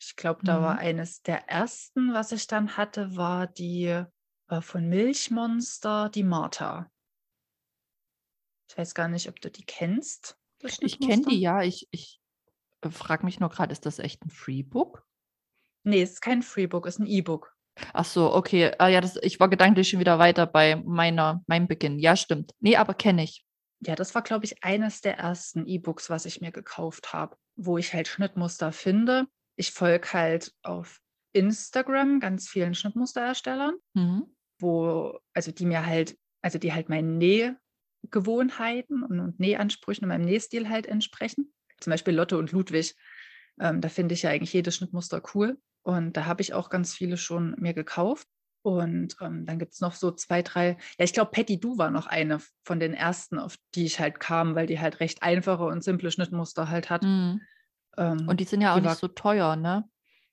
[0.00, 0.62] Ich glaube, da mhm.
[0.62, 4.04] war eines der ersten, was ich dann hatte, war die
[4.48, 6.90] äh, von Milchmonster, die Martha.
[8.70, 10.38] Ich weiß gar nicht, ob du die kennst.
[10.62, 11.62] Ich kenne die, ja.
[11.62, 12.22] Ich, ich
[12.80, 15.06] äh, frage mich nur gerade, ist das echt ein Freebook?
[15.82, 17.54] Nee, es ist kein Freebook, es ist ein E-Book.
[17.92, 18.72] Ach so, okay.
[18.78, 21.98] Ah, ja, das, ich war gedanklich schon wieder weiter bei meiner, meinem Beginn.
[21.98, 22.52] Ja, stimmt.
[22.60, 23.44] Nee, aber kenne ich.
[23.80, 27.78] Ja, das war, glaube ich, eines der ersten E-Books, was ich mir gekauft habe, wo
[27.78, 29.26] ich halt Schnittmuster finde.
[29.56, 31.00] Ich folge halt auf
[31.32, 34.24] Instagram ganz vielen Schnittmusterherstellern, mhm.
[34.58, 40.24] wo, also die mir halt, also die halt meinen Nähgewohnheiten und, und Nähansprüchen und meinem
[40.26, 41.52] Nähstil halt entsprechen.
[41.80, 42.94] Zum Beispiel Lotte und Ludwig.
[43.58, 45.58] Ähm, da finde ich ja eigentlich jedes Schnittmuster cool.
[45.82, 48.28] Und da habe ich auch ganz viele schon mir gekauft.
[48.62, 50.76] Und ähm, dann gibt es noch so zwei, drei.
[50.98, 54.20] Ja, ich glaube, Patty Du war noch eine von den ersten, auf die ich halt
[54.20, 57.02] kam, weil die halt recht einfache und simple Schnittmuster halt hat.
[57.02, 57.40] Mhm.
[57.96, 59.88] Ähm, und die sind ja auch nicht so teuer, ne?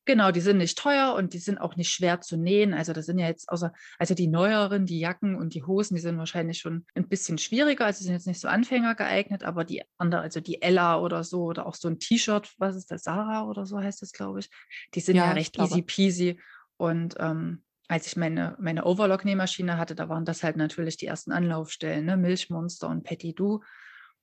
[0.08, 2.74] Genau, die sind nicht teuer und die sind auch nicht schwer zu nähen.
[2.74, 6.02] Also das sind ja jetzt außer, also die neueren, die Jacken und die Hosen, die
[6.02, 7.86] sind wahrscheinlich schon ein bisschen schwieriger.
[7.86, 11.43] Also sind jetzt nicht so Anfänger geeignet, aber die andere, also die Ella oder so
[11.43, 14.50] oder auch so ein T-Shirt, was ist das, Sarah oder so heißt das, glaube ich,
[14.96, 16.39] die sind ja, ja recht easy peasy.
[16.78, 21.34] Und ähm, als ich meine, meine Overlock-Nähmaschine hatte, da waren das halt natürlich die ersten
[21.34, 22.15] Anlaufstellen, ne?
[22.15, 23.62] Milchmonster und Petit Du.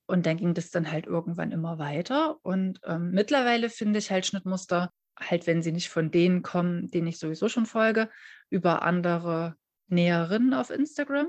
[0.07, 2.37] Und dann ging das dann halt irgendwann immer weiter.
[2.41, 7.07] Und ähm, mittlerweile finde ich halt Schnittmuster, halt wenn sie nicht von denen kommen, denen
[7.07, 8.09] ich sowieso schon folge,
[8.49, 9.55] über andere
[9.87, 11.27] Näherinnen auf Instagram,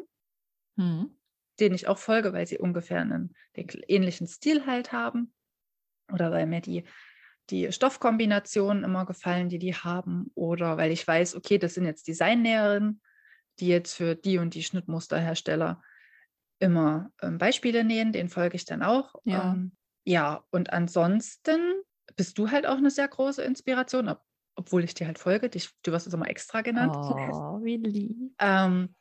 [0.77, 1.17] mhm.
[1.61, 5.33] denen ich auch folge, weil sie ungefähr einen ähnlichen Stil halt haben.
[6.13, 6.85] Oder weil mir die
[7.51, 12.09] die Stoffkombinationen immer gefallen, die die haben, oder weil ich weiß, okay, das sind jetzt
[12.09, 13.01] Designnäherinnen,
[13.61, 15.83] die jetzt für die und die Schnittmusterhersteller
[16.59, 19.15] immer ähm, Beispiele nähen, den folge ich dann auch.
[19.25, 19.53] Ja.
[19.53, 21.61] Ähm, ja, und ansonsten
[22.15, 24.23] bist du halt auch eine sehr große Inspiration, ob,
[24.55, 25.49] obwohl ich dir halt folge.
[25.49, 26.95] Dich, du wirst es immer extra genannt.
[26.97, 28.17] Oh, wie lieb.
[28.39, 28.95] Ähm,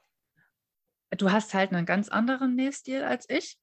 [1.12, 3.58] du hast halt einen ganz anderen Nähstil als ich.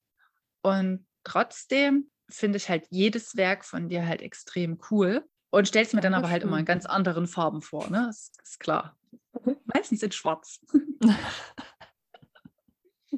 [0.62, 6.00] Und trotzdem finde ich halt jedes Werk von dir halt extrem cool und stellst mir
[6.00, 8.04] dann aber halt immer in ganz anderen Farben vor, ne?
[8.06, 8.96] Das ist klar.
[9.64, 10.60] Meistens in schwarz.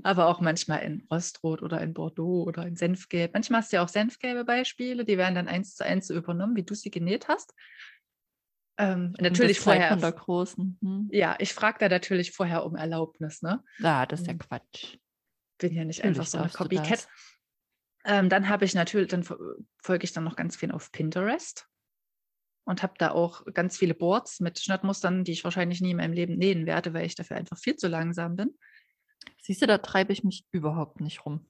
[0.05, 3.33] aber auch manchmal in Rostrot oder in Bordeaux oder in Senfgelb.
[3.33, 6.55] Manchmal hast du ja auch senfgelbe Beispiele, die werden dann eins zu eins so übernommen,
[6.57, 7.55] wie du sie genäht hast.
[8.77, 9.89] Ähm, natürlich vorher.
[9.89, 10.79] Von der großen.
[10.83, 11.09] Hm.
[11.11, 13.65] Ja, ich frage da natürlich vorher um Erlaubnis, ne?
[13.79, 14.41] Ja, das ist ja hm.
[14.41, 14.99] Quatsch.
[15.59, 17.09] Bin ja nicht natürlich einfach so eine Copycat.
[18.05, 21.67] Ähm, dann habe ich natürlich, dann folge ich dann noch ganz viel auf Pinterest
[22.65, 26.13] und habe da auch ganz viele Boards mit Schnittmustern, die ich wahrscheinlich nie in meinem
[26.13, 28.55] Leben nähen werde, weil ich dafür einfach viel zu langsam bin.
[29.43, 31.47] Siehst du, da treibe ich mich überhaupt nicht rum.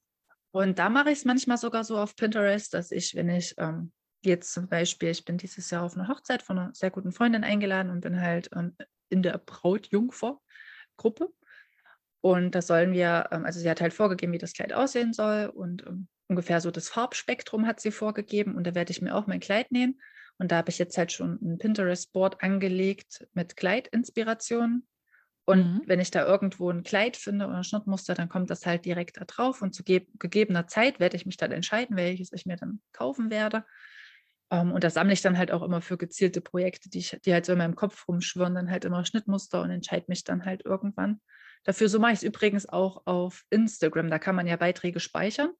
[0.50, 3.92] Und da mache ich es manchmal sogar so auf Pinterest, dass ich, wenn ich ähm,
[4.22, 7.44] jetzt zum Beispiel, ich bin dieses Jahr auf eine Hochzeit von einer sehr guten Freundin
[7.44, 8.76] eingeladen und bin halt ähm,
[9.08, 11.32] in der Brautjungfer-Gruppe.
[12.20, 15.46] Und da sollen wir, ähm, also sie hat halt vorgegeben, wie das Kleid aussehen soll
[15.46, 19.26] und ähm, ungefähr so das Farbspektrum hat sie vorgegeben und da werde ich mir auch
[19.26, 20.00] mein Kleid nähen.
[20.38, 24.86] Und da habe ich jetzt halt schon ein Pinterest-Board angelegt mit Kleidinspirationen.
[25.46, 25.82] Und mhm.
[25.86, 29.18] wenn ich da irgendwo ein Kleid finde oder ein Schnittmuster, dann kommt das halt direkt
[29.18, 29.60] da drauf.
[29.60, 33.30] Und zu ge gegebener Zeit werde ich mich dann entscheiden, welches ich mir dann kaufen
[33.30, 33.64] werde.
[34.50, 37.18] Um, ähm, und da sammle ich dann halt auch immer für gezielte Projekte, die, ich,
[37.24, 40.44] die halt so in meinem Kopf rumschwirren, dann halt immer Schnittmuster und entscheide mich dann
[40.44, 41.20] halt irgendwann
[41.64, 41.88] dafür.
[41.88, 44.10] So mache ich es übrigens auch auf Instagram.
[44.10, 45.50] Da kann man ja Beiträge speichern.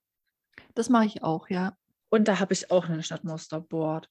[0.75, 1.77] Das mache ich auch, ja.
[2.11, 4.09] Und da habe ich auch ein Stadtmusterboard.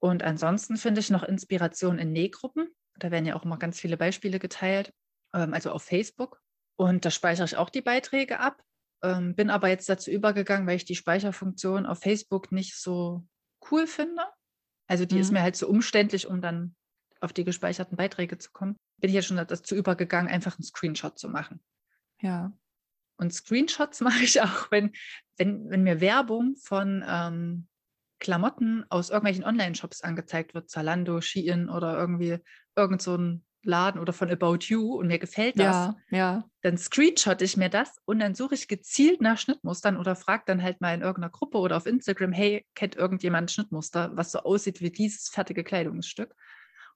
[0.00, 2.68] Und ansonsten finde ich noch Inspiration in Nähgruppen.
[2.98, 4.92] Da werden ja auch immer ganz viele Beispiele geteilt,
[5.34, 6.40] ähm, also auf Facebook.
[6.76, 8.62] Und da speichere ich auch die Beiträge ab.
[9.02, 13.26] Ähm, bin aber jetzt dazu übergegangen, weil ich die Speicherfunktion auf Facebook nicht so
[13.70, 14.22] cool finde.
[14.88, 15.20] Also die mhm.
[15.20, 16.74] ist mir halt so umständlich, um dann
[17.20, 18.76] auf die gespeicherten Beiträge zu kommen.
[19.00, 21.60] Bin ich jetzt schon dazu übergegangen, einfach einen Screenshot zu machen.
[22.20, 22.52] Ja.
[23.16, 24.92] Und Screenshots mache ich auch, wenn,
[25.36, 27.68] wenn, wenn mir Werbung von ähm,
[28.20, 32.38] Klamotten aus irgendwelchen Online-Shops angezeigt wird, Zalando, Shein oder irgendwie
[32.78, 36.50] irgend so ein Laden oder von About You und mir gefällt das, ja, ja.
[36.62, 40.62] dann screenshot ich mir das und dann suche ich gezielt nach Schnittmustern oder frage dann
[40.62, 44.80] halt mal in irgendeiner Gruppe oder auf Instagram, hey, kennt irgendjemand Schnittmuster, was so aussieht
[44.80, 46.34] wie dieses fertige Kleidungsstück?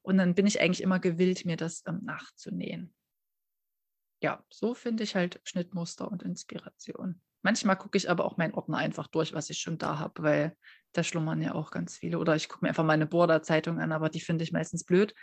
[0.02, 2.94] Und dann bin ich eigentlich immer gewillt, mir das ähm, nachzunähen
[4.22, 7.20] ja, so finde ich halt Schnittmuster und Inspiration.
[7.42, 10.56] Manchmal gucke ich aber auch meinen Ordner einfach durch, was ich schon da habe, weil
[10.92, 12.18] da schlummern ja auch ganz viele.
[12.18, 15.14] Oder ich gucke mir einfach meine Border-Zeitung an, aber die finde ich meistens blöd,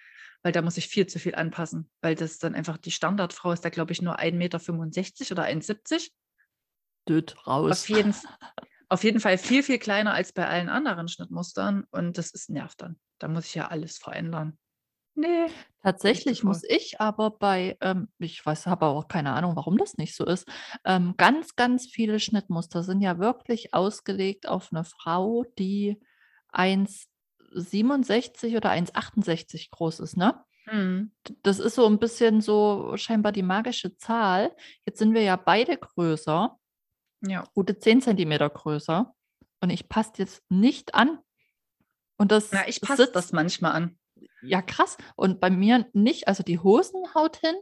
[0.44, 3.64] weil da muss ich viel zu viel anpassen, weil das dann einfach die Standardfrau ist
[3.64, 4.58] da, glaube ich, nur 1,65 Meter
[5.32, 6.10] oder 1,70
[7.08, 7.72] Död raus.
[7.72, 8.14] Auf jeden,
[8.90, 12.82] auf jeden Fall viel, viel kleiner als bei allen anderen Schnittmustern und das ist nervt
[12.82, 13.00] dann.
[13.20, 14.58] Da muss ich ja alles verändern.
[15.20, 15.48] Nee.
[15.82, 20.16] Tatsächlich muss ich aber bei, ähm, ich weiß, habe auch keine Ahnung, warum das nicht
[20.16, 20.48] so ist.
[20.86, 26.00] Ähm, ganz, ganz viele Schnittmuster sind ja wirklich ausgelegt auf eine Frau, die
[26.54, 30.44] 1,67 oder 1,68 groß ist, ne?
[30.72, 31.12] Mhm.
[31.44, 34.56] Das ist so ein bisschen so scheinbar die magische Zahl.
[34.86, 36.58] Jetzt sind wir ja beide größer,
[37.22, 37.44] Ja.
[37.54, 39.14] gute 10 Zentimeter größer.
[39.62, 41.20] Und ich passe jetzt nicht an.
[42.18, 43.99] Und das Na, ich passe das manchmal an.
[44.42, 44.98] Ja krass.
[45.16, 47.56] Und bei mir nicht, also die Hosen haut hin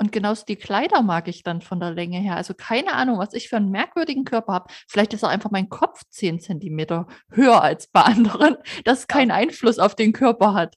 [0.00, 2.36] und genauso die Kleider mag ich dann von der Länge her.
[2.36, 4.72] Also keine Ahnung, was ich für einen merkwürdigen Körper habe.
[4.88, 9.78] Vielleicht ist auch einfach mein Kopf 10 Zentimeter höher als bei anderen, das keinen Einfluss
[9.78, 10.76] auf den Körper hat.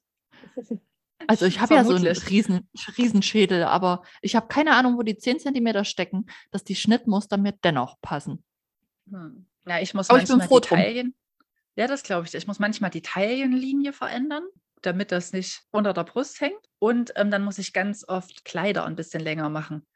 [1.25, 5.15] Also ich habe ja so einen riesen, Riesenschädel, aber ich habe keine Ahnung, wo die
[5.15, 8.43] 10 Zentimeter stecken, dass die Schnittmuster mir dennoch passen.
[9.09, 9.45] Hm.
[9.65, 10.67] Ja, ich muss Aber ich bin manchmal froh die.
[10.67, 11.15] Taillen.
[11.77, 12.33] Ja, das glaube ich.
[12.33, 14.43] Ich muss manchmal die Taillenlinie verändern,
[14.85, 16.59] damit das nicht unter der Brust hängt.
[16.79, 19.87] Und ähm, dann muss ich ganz oft Kleider ein bisschen länger machen.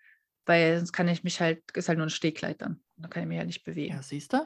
[0.45, 2.82] Weil sonst kann ich mich halt, ist halt nur ein Stehkleid dann.
[2.95, 3.95] Da kann ich mich ja nicht bewegen.
[3.95, 4.45] Ja, siehst du?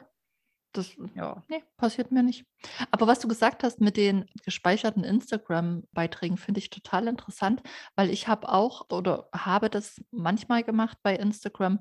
[0.74, 1.44] Das Ja.
[1.50, 2.46] Nee, passiert mir nicht.
[2.92, 7.62] Aber was du gesagt hast mit den gespeicherten Instagram-Beiträgen, finde ich total interessant,
[7.96, 11.80] weil ich habe auch oder habe das manchmal gemacht bei Instagram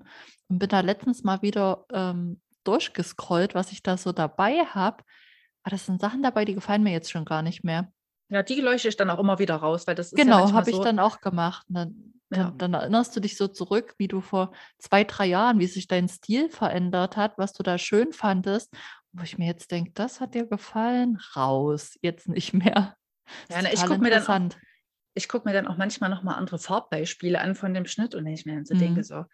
[0.48, 5.04] und bin da letztens mal wieder ähm, durchgescrollt, was ich da so dabei habe.
[5.62, 7.92] Aber das sind Sachen dabei, die gefallen mir jetzt schon gar nicht mehr.
[8.30, 10.60] Ja, die leuchte ich dann auch immer wieder raus, weil das ist ja Genau, manchmal
[10.62, 11.66] habe ich so, dann auch gemacht.
[11.68, 12.50] Und Dann, Ja.
[12.56, 16.08] dann erinnerst du dich so zurück, wie du vor zwei, drei Jahren, wie sich dein
[16.08, 18.72] Stil verändert hat, was du da schön fandest.
[19.12, 22.96] Wo ich mir jetzt denke, das hat dir gefallen, raus, jetzt nicht mehr.
[23.48, 24.56] Ja, na, ich total guck mir dann auch-
[25.14, 28.32] ich gucke mir dann auch manchmal nochmal andere Farbbeispiele an von dem Schnitt und wenn
[28.32, 28.78] ich mir dann so Mhm.
[28.78, 29.24] denke, so,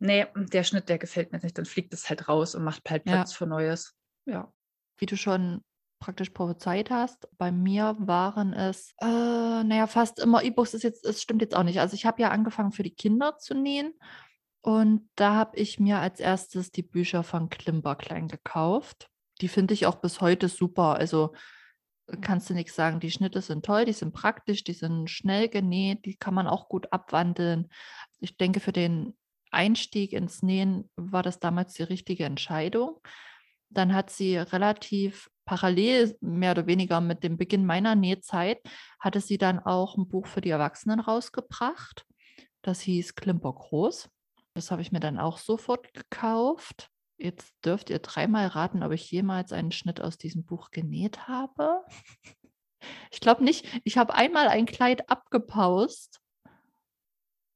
[0.00, 3.06] nee, der Schnitt, der gefällt mir nicht, dann fliegt es halt raus und macht halt
[3.06, 3.12] Ja.
[3.14, 3.94] Platz für Neues.
[4.24, 4.52] Ja.
[4.98, 5.62] Wie du schon
[5.98, 11.22] praktisch prophezeit hast, bei mir waren es, äh, naja, fast immer E-Books ist jetzt, es
[11.22, 11.80] stimmt jetzt auch nicht.
[11.80, 13.94] Also ich habe ja angefangen für die Kinder zu nähen
[14.60, 19.08] und da habe ich mir als erstes die Bücher von Klimperklein gekauft.
[19.40, 20.96] Die finde ich auch bis heute super.
[20.96, 21.34] Also
[22.20, 23.00] kannst du nichts sagen.
[23.00, 26.68] Die Schnitte sind toll, die sind praktisch, die sind schnell genäht, die kann man auch
[26.68, 27.68] gut abwandeln.
[28.20, 29.16] Ich denke, für den
[29.50, 33.00] Einstieg ins Nähen war das damals die richtige Entscheidung.
[33.70, 38.60] Dann hat sie relativ parallel, mehr oder weniger mit dem Beginn meiner Nähzeit,
[39.00, 42.04] hatte sie dann auch ein Buch für die Erwachsenen rausgebracht.
[42.62, 44.10] Das hieß Klimper Groß.
[44.54, 46.90] Das habe ich mir dann auch sofort gekauft.
[47.18, 51.84] Jetzt dürft ihr dreimal raten, ob ich jemals einen Schnitt aus diesem Buch genäht habe.
[53.10, 53.66] Ich glaube nicht.
[53.82, 56.20] Ich habe einmal ein Kleid abgepaust.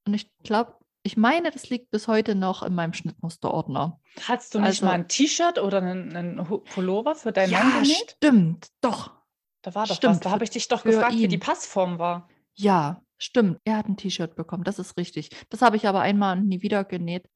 [0.05, 4.01] Und ich glaube, ich meine, das liegt bis heute noch in meinem Schnittmusterordner.
[4.29, 7.83] Hattest du nicht Also- mal ein T-Shirt oder einen, einen Pullover für deinen ja, Mann
[7.83, 8.17] genäht?
[8.17, 8.69] stimmt.
[8.81, 9.13] Doch.
[9.63, 9.97] Da war doch was.
[9.97, 11.41] stimmt, Da für- habe ich dich doch gefragt, wie die ihn.
[11.41, 12.29] Passform war.
[12.55, 13.59] Ja, stimmt.
[13.65, 14.65] Er hat ein T-Shirt bekommen.
[14.65, 15.31] Das ist richtig.
[15.51, 17.29] Das habe ich aber einmal und nie wieder genäht.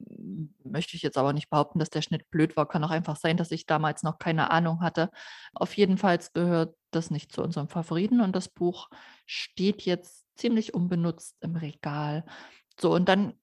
[0.65, 2.67] Möchte ich jetzt aber nicht behaupten, dass der Schnitt blöd war.
[2.67, 5.11] Kann auch einfach sein, dass ich damals noch keine Ahnung hatte.
[5.55, 8.89] Auf jeden Fall gehört das nicht zu unserem Favoriten und das Buch
[9.27, 12.25] steht jetzt ziemlich unbenutzt im Regal.
[12.81, 13.35] So, und dann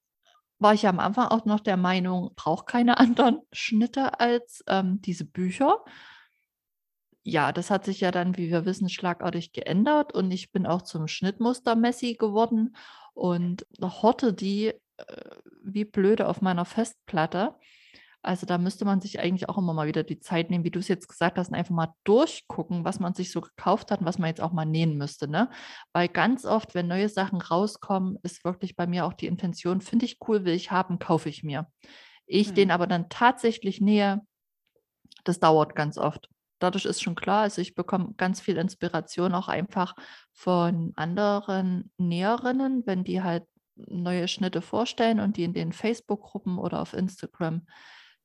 [0.62, 5.24] war ich am Anfang auch noch der Meinung, braucht keine anderen Schnitte als ähm, diese
[5.24, 5.84] Bücher.
[7.24, 10.82] Ja, das hat sich ja dann, wie wir wissen, schlagartig geändert und ich bin auch
[10.82, 12.76] zum Schnittmuster-Messi geworden
[13.14, 14.74] und horte die äh,
[15.62, 17.54] wie blöde auf meiner Festplatte.
[18.22, 20.78] Also da müsste man sich eigentlich auch immer mal wieder die Zeit nehmen, wie du
[20.78, 24.06] es jetzt gesagt hast, und einfach mal durchgucken, was man sich so gekauft hat und
[24.06, 25.28] was man jetzt auch mal nähen müsste.
[25.28, 25.50] Ne?
[25.92, 30.04] Weil ganz oft, wenn neue Sachen rauskommen, ist wirklich bei mir auch die Intention, finde
[30.04, 31.66] ich cool, will ich haben, kaufe ich mir.
[32.26, 32.54] Ich Hm.
[32.54, 34.20] den aber dann tatsächlich nähe,
[35.24, 36.28] das dauert ganz oft.
[36.60, 39.96] Dadurch ist schon klar, also ich bekomme ganz viel Inspiration auch einfach
[40.32, 46.80] von anderen Näherinnen, wenn die halt neue Schnitte vorstellen und die in den Facebook-Gruppen oder
[46.80, 47.66] auf Instagram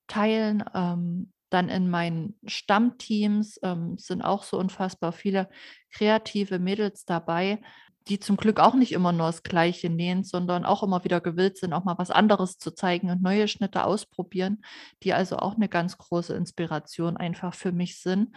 [0.07, 0.63] teilen.
[0.73, 5.49] Ähm, dann in meinen Stammteams ähm, sind auch so unfassbar viele
[5.91, 7.61] kreative Mädels dabei,
[8.07, 11.57] die zum Glück auch nicht immer nur das Gleiche nähen, sondern auch immer wieder gewillt
[11.57, 14.61] sind, auch mal was anderes zu zeigen und neue Schnitte ausprobieren,
[15.03, 18.35] die also auch eine ganz große Inspiration einfach für mich sind,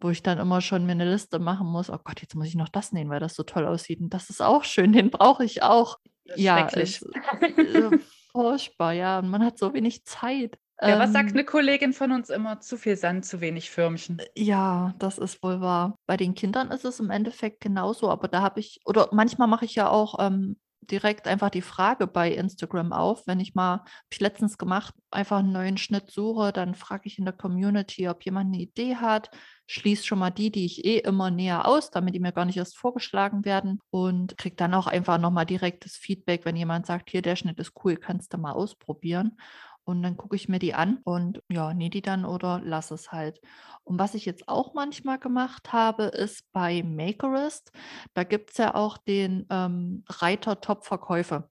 [0.00, 2.56] wo ich dann immer schon mir eine Liste machen muss, oh Gott, jetzt muss ich
[2.56, 5.44] noch das nähen, weil das so toll aussieht und das ist auch schön, den brauche
[5.44, 5.98] ich auch.
[6.36, 7.02] Ja, Schrecklich.
[7.02, 7.98] es, äh,
[8.32, 10.58] furchtbar, ja, und man hat so wenig Zeit.
[10.82, 12.60] Ja, was sagt Ähm, eine Kollegin von uns immer?
[12.60, 14.24] Zu viel Sand, zu wenig Förmchen.
[14.36, 15.96] ja, das ist wohl wahr.
[16.06, 19.64] Bei den Kindern ist es im Endeffekt genauso, aber da habe ich oder manchmal mache
[19.64, 20.56] ich ja auch, ähm,
[20.90, 25.38] direkt einfach die Frage bei Instagram auf, wenn ich mal habe ich letztens gemacht, einfach
[25.38, 29.30] einen neuen Schnitt suche, dann frage ich in der Community, ob jemand eine Idee hat,
[29.66, 32.58] schließe schon mal die, die ich eh immer näher aus, damit die mir gar nicht
[32.58, 37.08] erst vorgeschlagen werden und kriege dann auch einfach noch mal direktes Feedback, wenn jemand sagt:
[37.10, 39.38] „Hier, der Schnitt ist cool, kannst du mal ausprobieren.“
[39.84, 43.12] Und dann gucke ich mir die an und ja, nähe die dann oder lasse es
[43.12, 43.40] halt.
[43.84, 47.70] Und was ich jetzt auch manchmal gemacht habe, ist bei Makerist,
[48.14, 51.48] da gibt es ja auch den, ähm, Reiter Top-Verkäufe.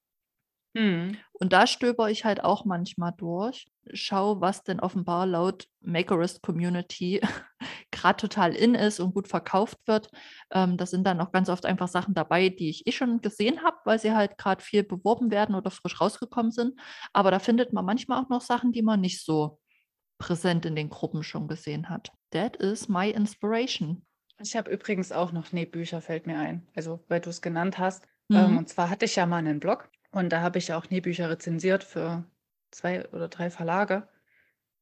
[0.73, 1.23] Mhm.
[1.33, 7.21] Und da stöbere ich halt auch manchmal durch, schaue, was denn offenbar laut Makerist Community
[7.91, 10.09] gerade total in ist und gut verkauft wird.
[10.51, 13.63] Ähm, da sind dann auch ganz oft einfach Sachen dabei, die ich eh schon gesehen
[13.63, 16.79] habe, weil sie halt gerade viel beworben werden oder frisch rausgekommen sind.
[17.11, 19.59] Aber da findet man manchmal auch noch Sachen, die man nicht so
[20.19, 22.11] präsent in den Gruppen schon gesehen hat.
[22.31, 24.05] That is my inspiration.
[24.39, 26.67] Ich habe übrigens auch noch Nähbücher, fällt mir ein.
[26.75, 28.07] Also, weil du es genannt hast.
[28.33, 28.57] Ähm, Mhm.
[28.57, 31.29] und zwar hatte ich ja mal einen Blog und da habe ich ja auch Nähbücher
[31.29, 32.23] rezensiert für
[32.69, 34.07] zwei oder drei Verlage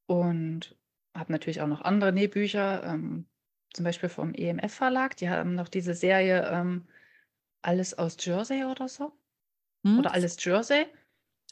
[0.06, 0.76] und
[1.16, 3.26] habe natürlich auch noch andere Nähbücher, ähm,
[3.74, 5.16] zum Beispiel vom EMF-Verlag.
[5.18, 6.86] Die haben noch diese Serie ähm,
[7.62, 9.14] Alles aus Jersey oder so.
[9.84, 10.00] Mhm.
[10.00, 10.86] Oder Alles Jersey.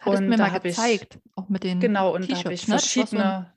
[0.02, 2.54] Hattest Und mir da mal habe ich, gezeigt, auch mit den genau, und da habe
[2.54, 2.80] ich ne?
[2.80, 3.54] Verschiedene,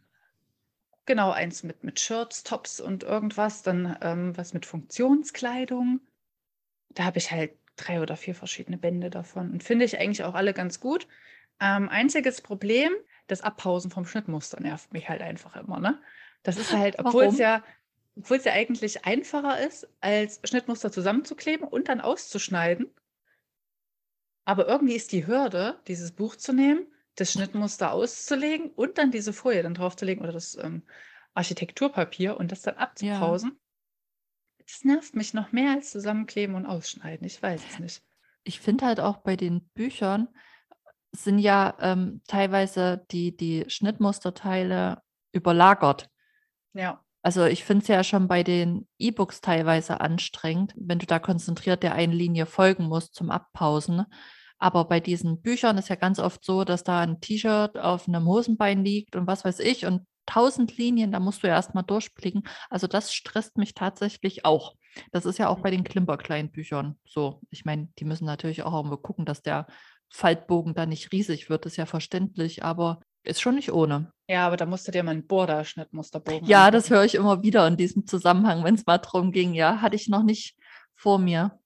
[1.05, 6.01] genau, eins mit, mit Shirts, Tops und irgendwas, dann ähm, was mit Funktionskleidung.
[6.91, 10.35] Da habe ich halt drei oder vier verschiedene Bände davon und finde ich eigentlich auch
[10.35, 11.09] alle ganz gut.
[11.61, 12.93] Ähm, einziges Problem,
[13.27, 16.01] das Abpausen vom Schnittmuster nervt mich halt einfach immer, ne?
[16.43, 17.63] Das ist halt, obwohl es ja,
[18.17, 22.93] obwohl es ja eigentlich einfacher ist, als Schnittmuster zusammenzukleben und dann auszuschneiden.
[24.45, 29.33] Aber irgendwie ist die Hürde, dieses Buch zu nehmen, das Schnittmuster auszulegen und dann diese
[29.33, 30.83] Folie dann draufzulegen oder das ähm,
[31.35, 33.62] Architekturpapier und das dann Ja.
[34.67, 37.27] Das nervt mich noch mehr als zusammenkleben und ausschneiden.
[37.27, 38.03] Ich weiß es nicht.
[38.45, 40.29] Ich finde halt auch bei den Büchern
[41.15, 46.09] sind ja ähm, teilweise die, die Schnittmusterteile überlagert.
[46.73, 47.05] Ja.
[47.23, 51.83] Also ich finde es ja schon bei den E-Books teilweise anstrengend, wenn du da konzentriert
[51.83, 54.07] der einen Linie folgen musst zum Abpausen.
[54.59, 58.27] Aber bei diesen Büchern ist ja ganz oft so, dass da ein T-Shirt auf einem
[58.27, 62.43] Hosenbein liegt und was weiß ich und tausend Linien, da musst du ja erstmal durchblicken.
[62.71, 64.75] Also das stresst mich tatsächlich auch.
[65.11, 67.41] Das ist ja auch bei den Klimper-Kleinbüchern so.
[67.51, 69.67] Ich meine, die müssen natürlich auch irgendwo gucken, dass der
[70.11, 74.13] Faltbogen da nicht riesig wird, ist ja verständlich, aber ist schon nicht ohne.
[74.29, 76.95] Ja, aber da musst du dir mal einen Border-Schnittmusterbogen Ja, das angucken.
[76.97, 79.55] höre ich immer wieder in diesem Zusammenhang, wenn es mal drum ging.
[79.55, 80.57] Ja, hatte ich noch nicht
[80.95, 81.59] vor mir.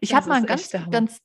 [0.00, 1.20] Ich Das habe mal ein ganz, ganz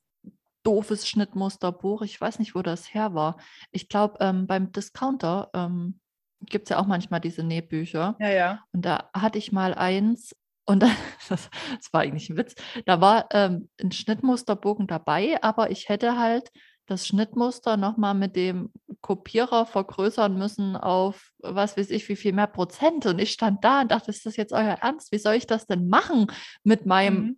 [0.64, 2.02] doofes Schnittmusterbuch.
[2.02, 3.38] Ich weiß nicht, wo das her war.
[3.72, 6.00] Ich glaube, ähm, beim Discounter ähm,
[6.42, 8.16] gibt es ja auch manchmal diese Nähbücher.
[8.20, 8.60] Ja, ja.
[8.74, 10.88] Und da hatte ich mal eins und da,
[11.30, 12.56] das, das war eigentlich ein Witz.
[12.86, 16.50] Da war ähm, ein Schnittmusterbogen dabei, aber ich hätte halt
[16.88, 18.72] das Schnittmuster nochmal mit dem
[19.02, 23.06] Kopierer vergrößern müssen auf was weiß ich, wie viel mehr Prozent.
[23.08, 25.12] Und ich stand da und dachte, ist das jetzt euer Ernst?
[25.12, 26.28] Wie soll ich das denn machen
[26.64, 27.38] mit meinem Mhm.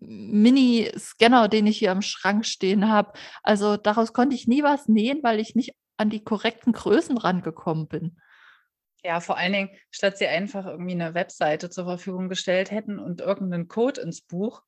[0.00, 3.12] Mini-Scanner, den ich hier im Schrank stehen habe?
[3.42, 7.88] Also daraus konnte ich nie was nähen, weil ich nicht an die korrekten Größen rangekommen
[7.88, 8.18] bin.
[9.04, 13.20] Ja, vor allen Dingen, statt sie einfach irgendwie eine Webseite zur Verfügung gestellt hätten und
[13.20, 14.62] irgendeinen Code ins Buch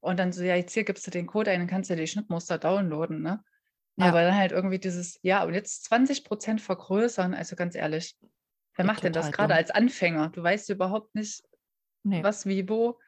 [0.00, 2.06] und dann so, ja, jetzt hier gibst du den Code ein, dann kannst du die
[2.06, 3.42] Schnittmuster downloaden, ne?
[3.96, 4.06] Ja.
[4.06, 8.16] Aber dann halt irgendwie dieses, ja, und jetzt 20 Prozent vergrößern, also ganz ehrlich,
[8.76, 10.30] wer Ja, macht denn das gerade als Anfänger?
[10.30, 11.42] Du weißt überhaupt nicht,
[12.04, 12.22] Nee.
[12.22, 12.98] was, wie, wo.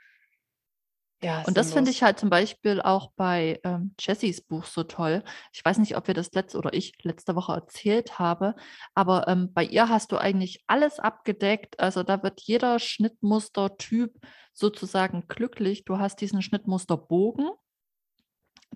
[1.23, 5.23] Ja, Und das finde ich halt zum Beispiel auch bei ähm, Jessys Buch so toll.
[5.53, 8.55] Ich weiß nicht, ob wir das letzte oder ich letzte Woche erzählt habe,
[8.95, 11.81] aber ähm, bei ihr hast du eigentlich alles abgedeckt.
[11.81, 14.21] Also da wird jeder Schnittmustertyp
[14.53, 15.85] sozusagen glücklich.
[15.85, 17.51] Du hast diesen Schnittmusterbogen,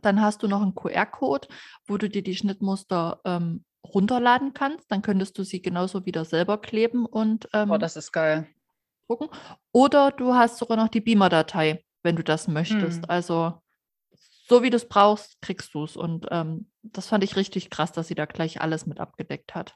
[0.00, 1.48] dann hast du noch einen QR-Code,
[1.86, 4.90] wo du dir die Schnittmuster ähm, runterladen kannst.
[4.90, 8.46] Dann könntest du sie genauso wieder selber kleben und ähm, das ist geil.
[9.06, 9.28] drucken.
[9.72, 13.02] Oder du hast sogar noch die Beamer-Datei, wenn du das möchtest.
[13.02, 13.04] Hm.
[13.10, 13.60] Also
[14.48, 15.96] so wie du es brauchst, kriegst du es.
[15.96, 19.74] Und ähm, das fand ich richtig krass, dass sie da gleich alles mit abgedeckt hat.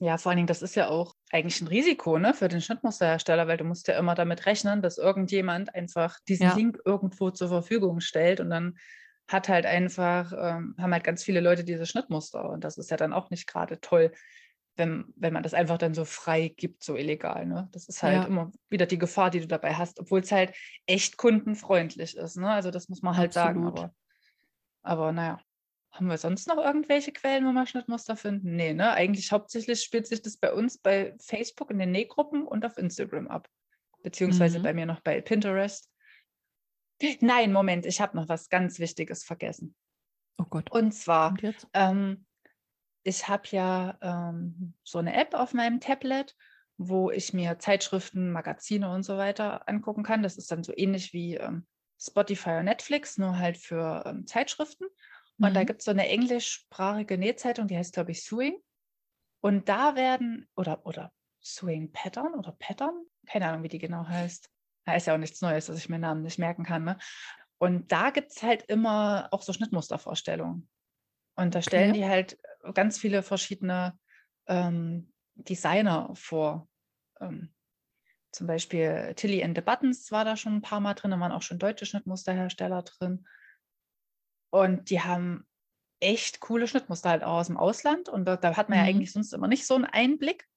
[0.00, 3.48] Ja, vor allen Dingen, das ist ja auch eigentlich ein Risiko, ne, für den Schnittmusterhersteller,
[3.48, 6.54] weil du musst ja immer damit rechnen, dass irgendjemand einfach diesen Ja.
[6.54, 8.78] Link irgendwo zur Verfügung stellt und dann
[9.26, 12.96] hat halt einfach, ähm, haben halt ganz viele Leute diese Schnittmuster und das ist ja
[12.96, 14.12] dann auch nicht gerade toll,
[14.78, 17.68] wenn, wenn man das einfach dann so frei gibt, so illegal, ne?
[17.72, 18.24] Das ist halt Ja.
[18.24, 20.54] immer wieder die Gefahr, die du dabei hast, obwohl es halt
[20.86, 22.48] echt kundenfreundlich ist, ne?
[22.50, 23.78] Also das muss man halt sagen, Absolut.
[23.78, 23.94] aber,
[24.82, 25.40] aber naja.
[25.90, 28.54] Haben wir sonst noch irgendwelche Quellen, wo wir Schnittmuster finden?
[28.54, 28.92] Nee, ne?
[28.92, 33.26] Eigentlich hauptsächlich spielt sich das bei uns bei Facebook in den Nähgruppen und auf Instagram
[33.26, 33.48] ab.
[34.02, 34.62] Beziehungsweise Mhm.
[34.62, 35.90] bei mir noch bei Pinterest.
[37.20, 39.74] Nein, Moment, ich habe noch was ganz Wichtiges vergessen.
[40.36, 41.66] Oh Gott, Und zwar, jetzt?
[41.72, 42.26] ähm,
[43.08, 46.36] ich habe ja ähm, so eine App auf meinem Tablet,
[46.76, 50.22] wo ich mir Zeitschriften, Magazine und so weiter angucken kann.
[50.22, 51.66] Das ist dann so ähnlich wie ähm,
[51.98, 54.84] Spotify oder Netflix, nur halt für ähm, Zeitschriften.
[55.40, 55.64] Und da Mhm.
[55.64, 58.60] gibt es so eine englischsprachige Nähzeitung, die heißt, glaube ich, Sewing.
[59.40, 64.50] Und da werden, oder, oder Sewing Pattern oder Pattern, keine Ahnung, wie die genau heißt.
[64.84, 66.84] Da ist ja auch nichts Neues, dass ich mir Namen nicht merken kann.
[66.84, 66.98] Ne?
[67.56, 70.68] Und da gibt es halt immer auch so Schnittmustervorstellungen.
[71.38, 72.00] Und da stellen Okay.
[72.00, 72.38] die halt
[72.74, 73.96] ganz viele verschiedene
[74.48, 76.68] ähm, Designer vor.
[77.20, 77.54] Ähm,
[78.32, 81.30] zum Beispiel Tilly and the Buttons war da schon ein paar Mal drin, da waren
[81.30, 83.24] auch schon deutsche Schnittmusterhersteller drin.
[84.50, 85.46] Und die haben
[86.00, 88.08] echt coole Schnittmuster halt auch aus dem Ausland.
[88.08, 88.88] Und da, da hat man ja Mhm.
[88.88, 90.48] eigentlich sonst immer nicht so einen Einblick,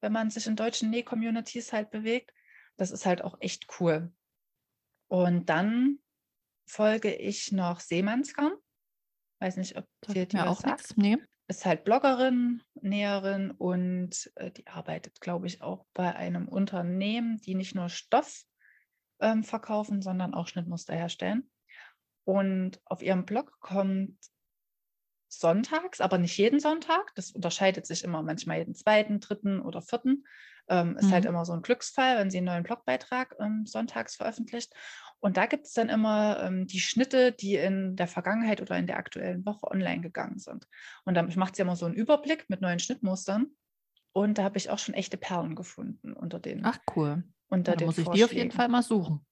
[0.00, 2.32] wenn man sich in deutschen Näh-Communities halt bewegt.
[2.76, 4.12] Das ist halt auch echt cool.
[5.08, 5.98] Und dann
[6.64, 8.52] folge ich noch Seemannsgarn.
[9.40, 10.64] Weiß nicht, ob dir Sagt die mir auch sagt.
[10.64, 10.96] nichts.
[10.96, 11.18] Nee.
[11.48, 17.54] Ist halt Bloggerin, Näherin und äh, die arbeitet, glaube ich, auch bei einem Unternehmen, die
[17.54, 18.44] nicht nur Stoff
[19.20, 21.50] ähm, verkaufen, sondern auch Schnittmuster herstellen.
[22.24, 24.18] Und auf ihrem Blog kommt
[25.28, 27.14] sonntags, aber nicht jeden Sonntag.
[27.14, 30.24] Das unterscheidet sich immer manchmal jeden zweiten, dritten oder vierten.
[30.68, 31.26] Ähm, ist halt Mhm.
[31.26, 34.72] immer so ein Glücksfall, wenn sie einen neuen Blogbeitrag ähm, sonntags veröffentlicht.
[35.20, 38.86] Und da gibt es dann immer ähm, die Schnitte, die in der Vergangenheit oder in
[38.86, 40.68] der aktuellen Woche online gegangen sind.
[41.04, 43.48] Und dann macht sie immer so einen Überblick mit neuen Schnittmustern.
[44.12, 47.24] Und da habe ich auch schon echte Perlen gefunden unter den, Ach cool.
[47.48, 48.50] unter dann den muss ich die auf jeden.
[48.50, 49.24] Fall mal suchen.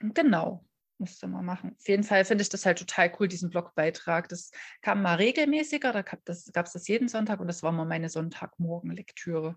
[0.00, 0.64] Genau,
[0.98, 1.76] müsste man machen.
[1.78, 4.28] Auf jeden Fall finde ich das halt total cool, diesen Blogbeitrag.
[4.28, 4.50] Das
[4.80, 8.08] kam mal regelmäßiger, da gab es das, das jeden Sonntag und das war mal meine
[8.08, 9.56] Sonntagmorgen-Lektüre,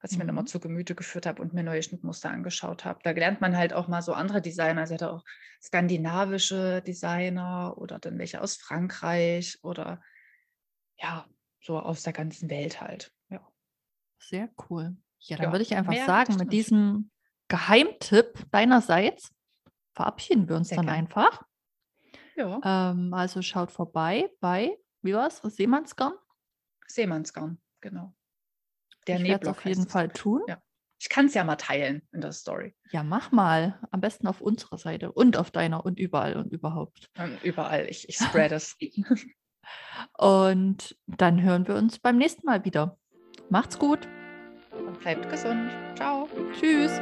[0.00, 3.00] was ich mir immer zu Gemüte geführt habe und mir neue Schnittmuster angeschaut habe.
[3.02, 4.86] Da lernt man halt auch mal so andere Designer.
[4.86, 5.24] Sie hatte auch
[5.62, 10.02] skandinavische Designer oder dann welche aus Frankreich oder
[10.98, 11.26] ja,
[11.60, 13.12] so aus der ganzen Welt halt.
[13.30, 13.46] Ja,
[14.18, 14.96] Sehr cool.
[15.20, 17.10] Ja, dann ja würde ich einfach sagen, mit diesem
[17.48, 19.30] Geheimtipp deinerseits
[19.94, 20.96] verabschieden wir uns Sehr dann gern.
[20.96, 21.42] einfach.
[22.36, 26.14] Ja, Ähm, also schaut vorbei bei, wie war es, Seemannsgarn?
[26.88, 28.14] Seemannsgarn, genau.
[29.06, 29.88] Der Ich werde auf jeden.
[29.88, 30.42] Fall tun.
[30.48, 30.60] Ja.
[30.98, 32.74] Ich kann es ja mal teilen in der Story.
[32.90, 33.78] Ja, mach mal.
[33.90, 37.10] Am besten auf unserer Seite und auf deiner und überall und überhaupt.
[37.42, 37.86] Überall.
[37.88, 38.76] Ich, ich spread es.
[40.16, 42.98] Und dann hören wir uns beim nächsten Mal wieder.
[43.50, 44.06] Macht's gut.
[44.70, 45.70] Und bleibt gesund.
[45.96, 46.28] Ciao.
[46.52, 47.00] Tschüss.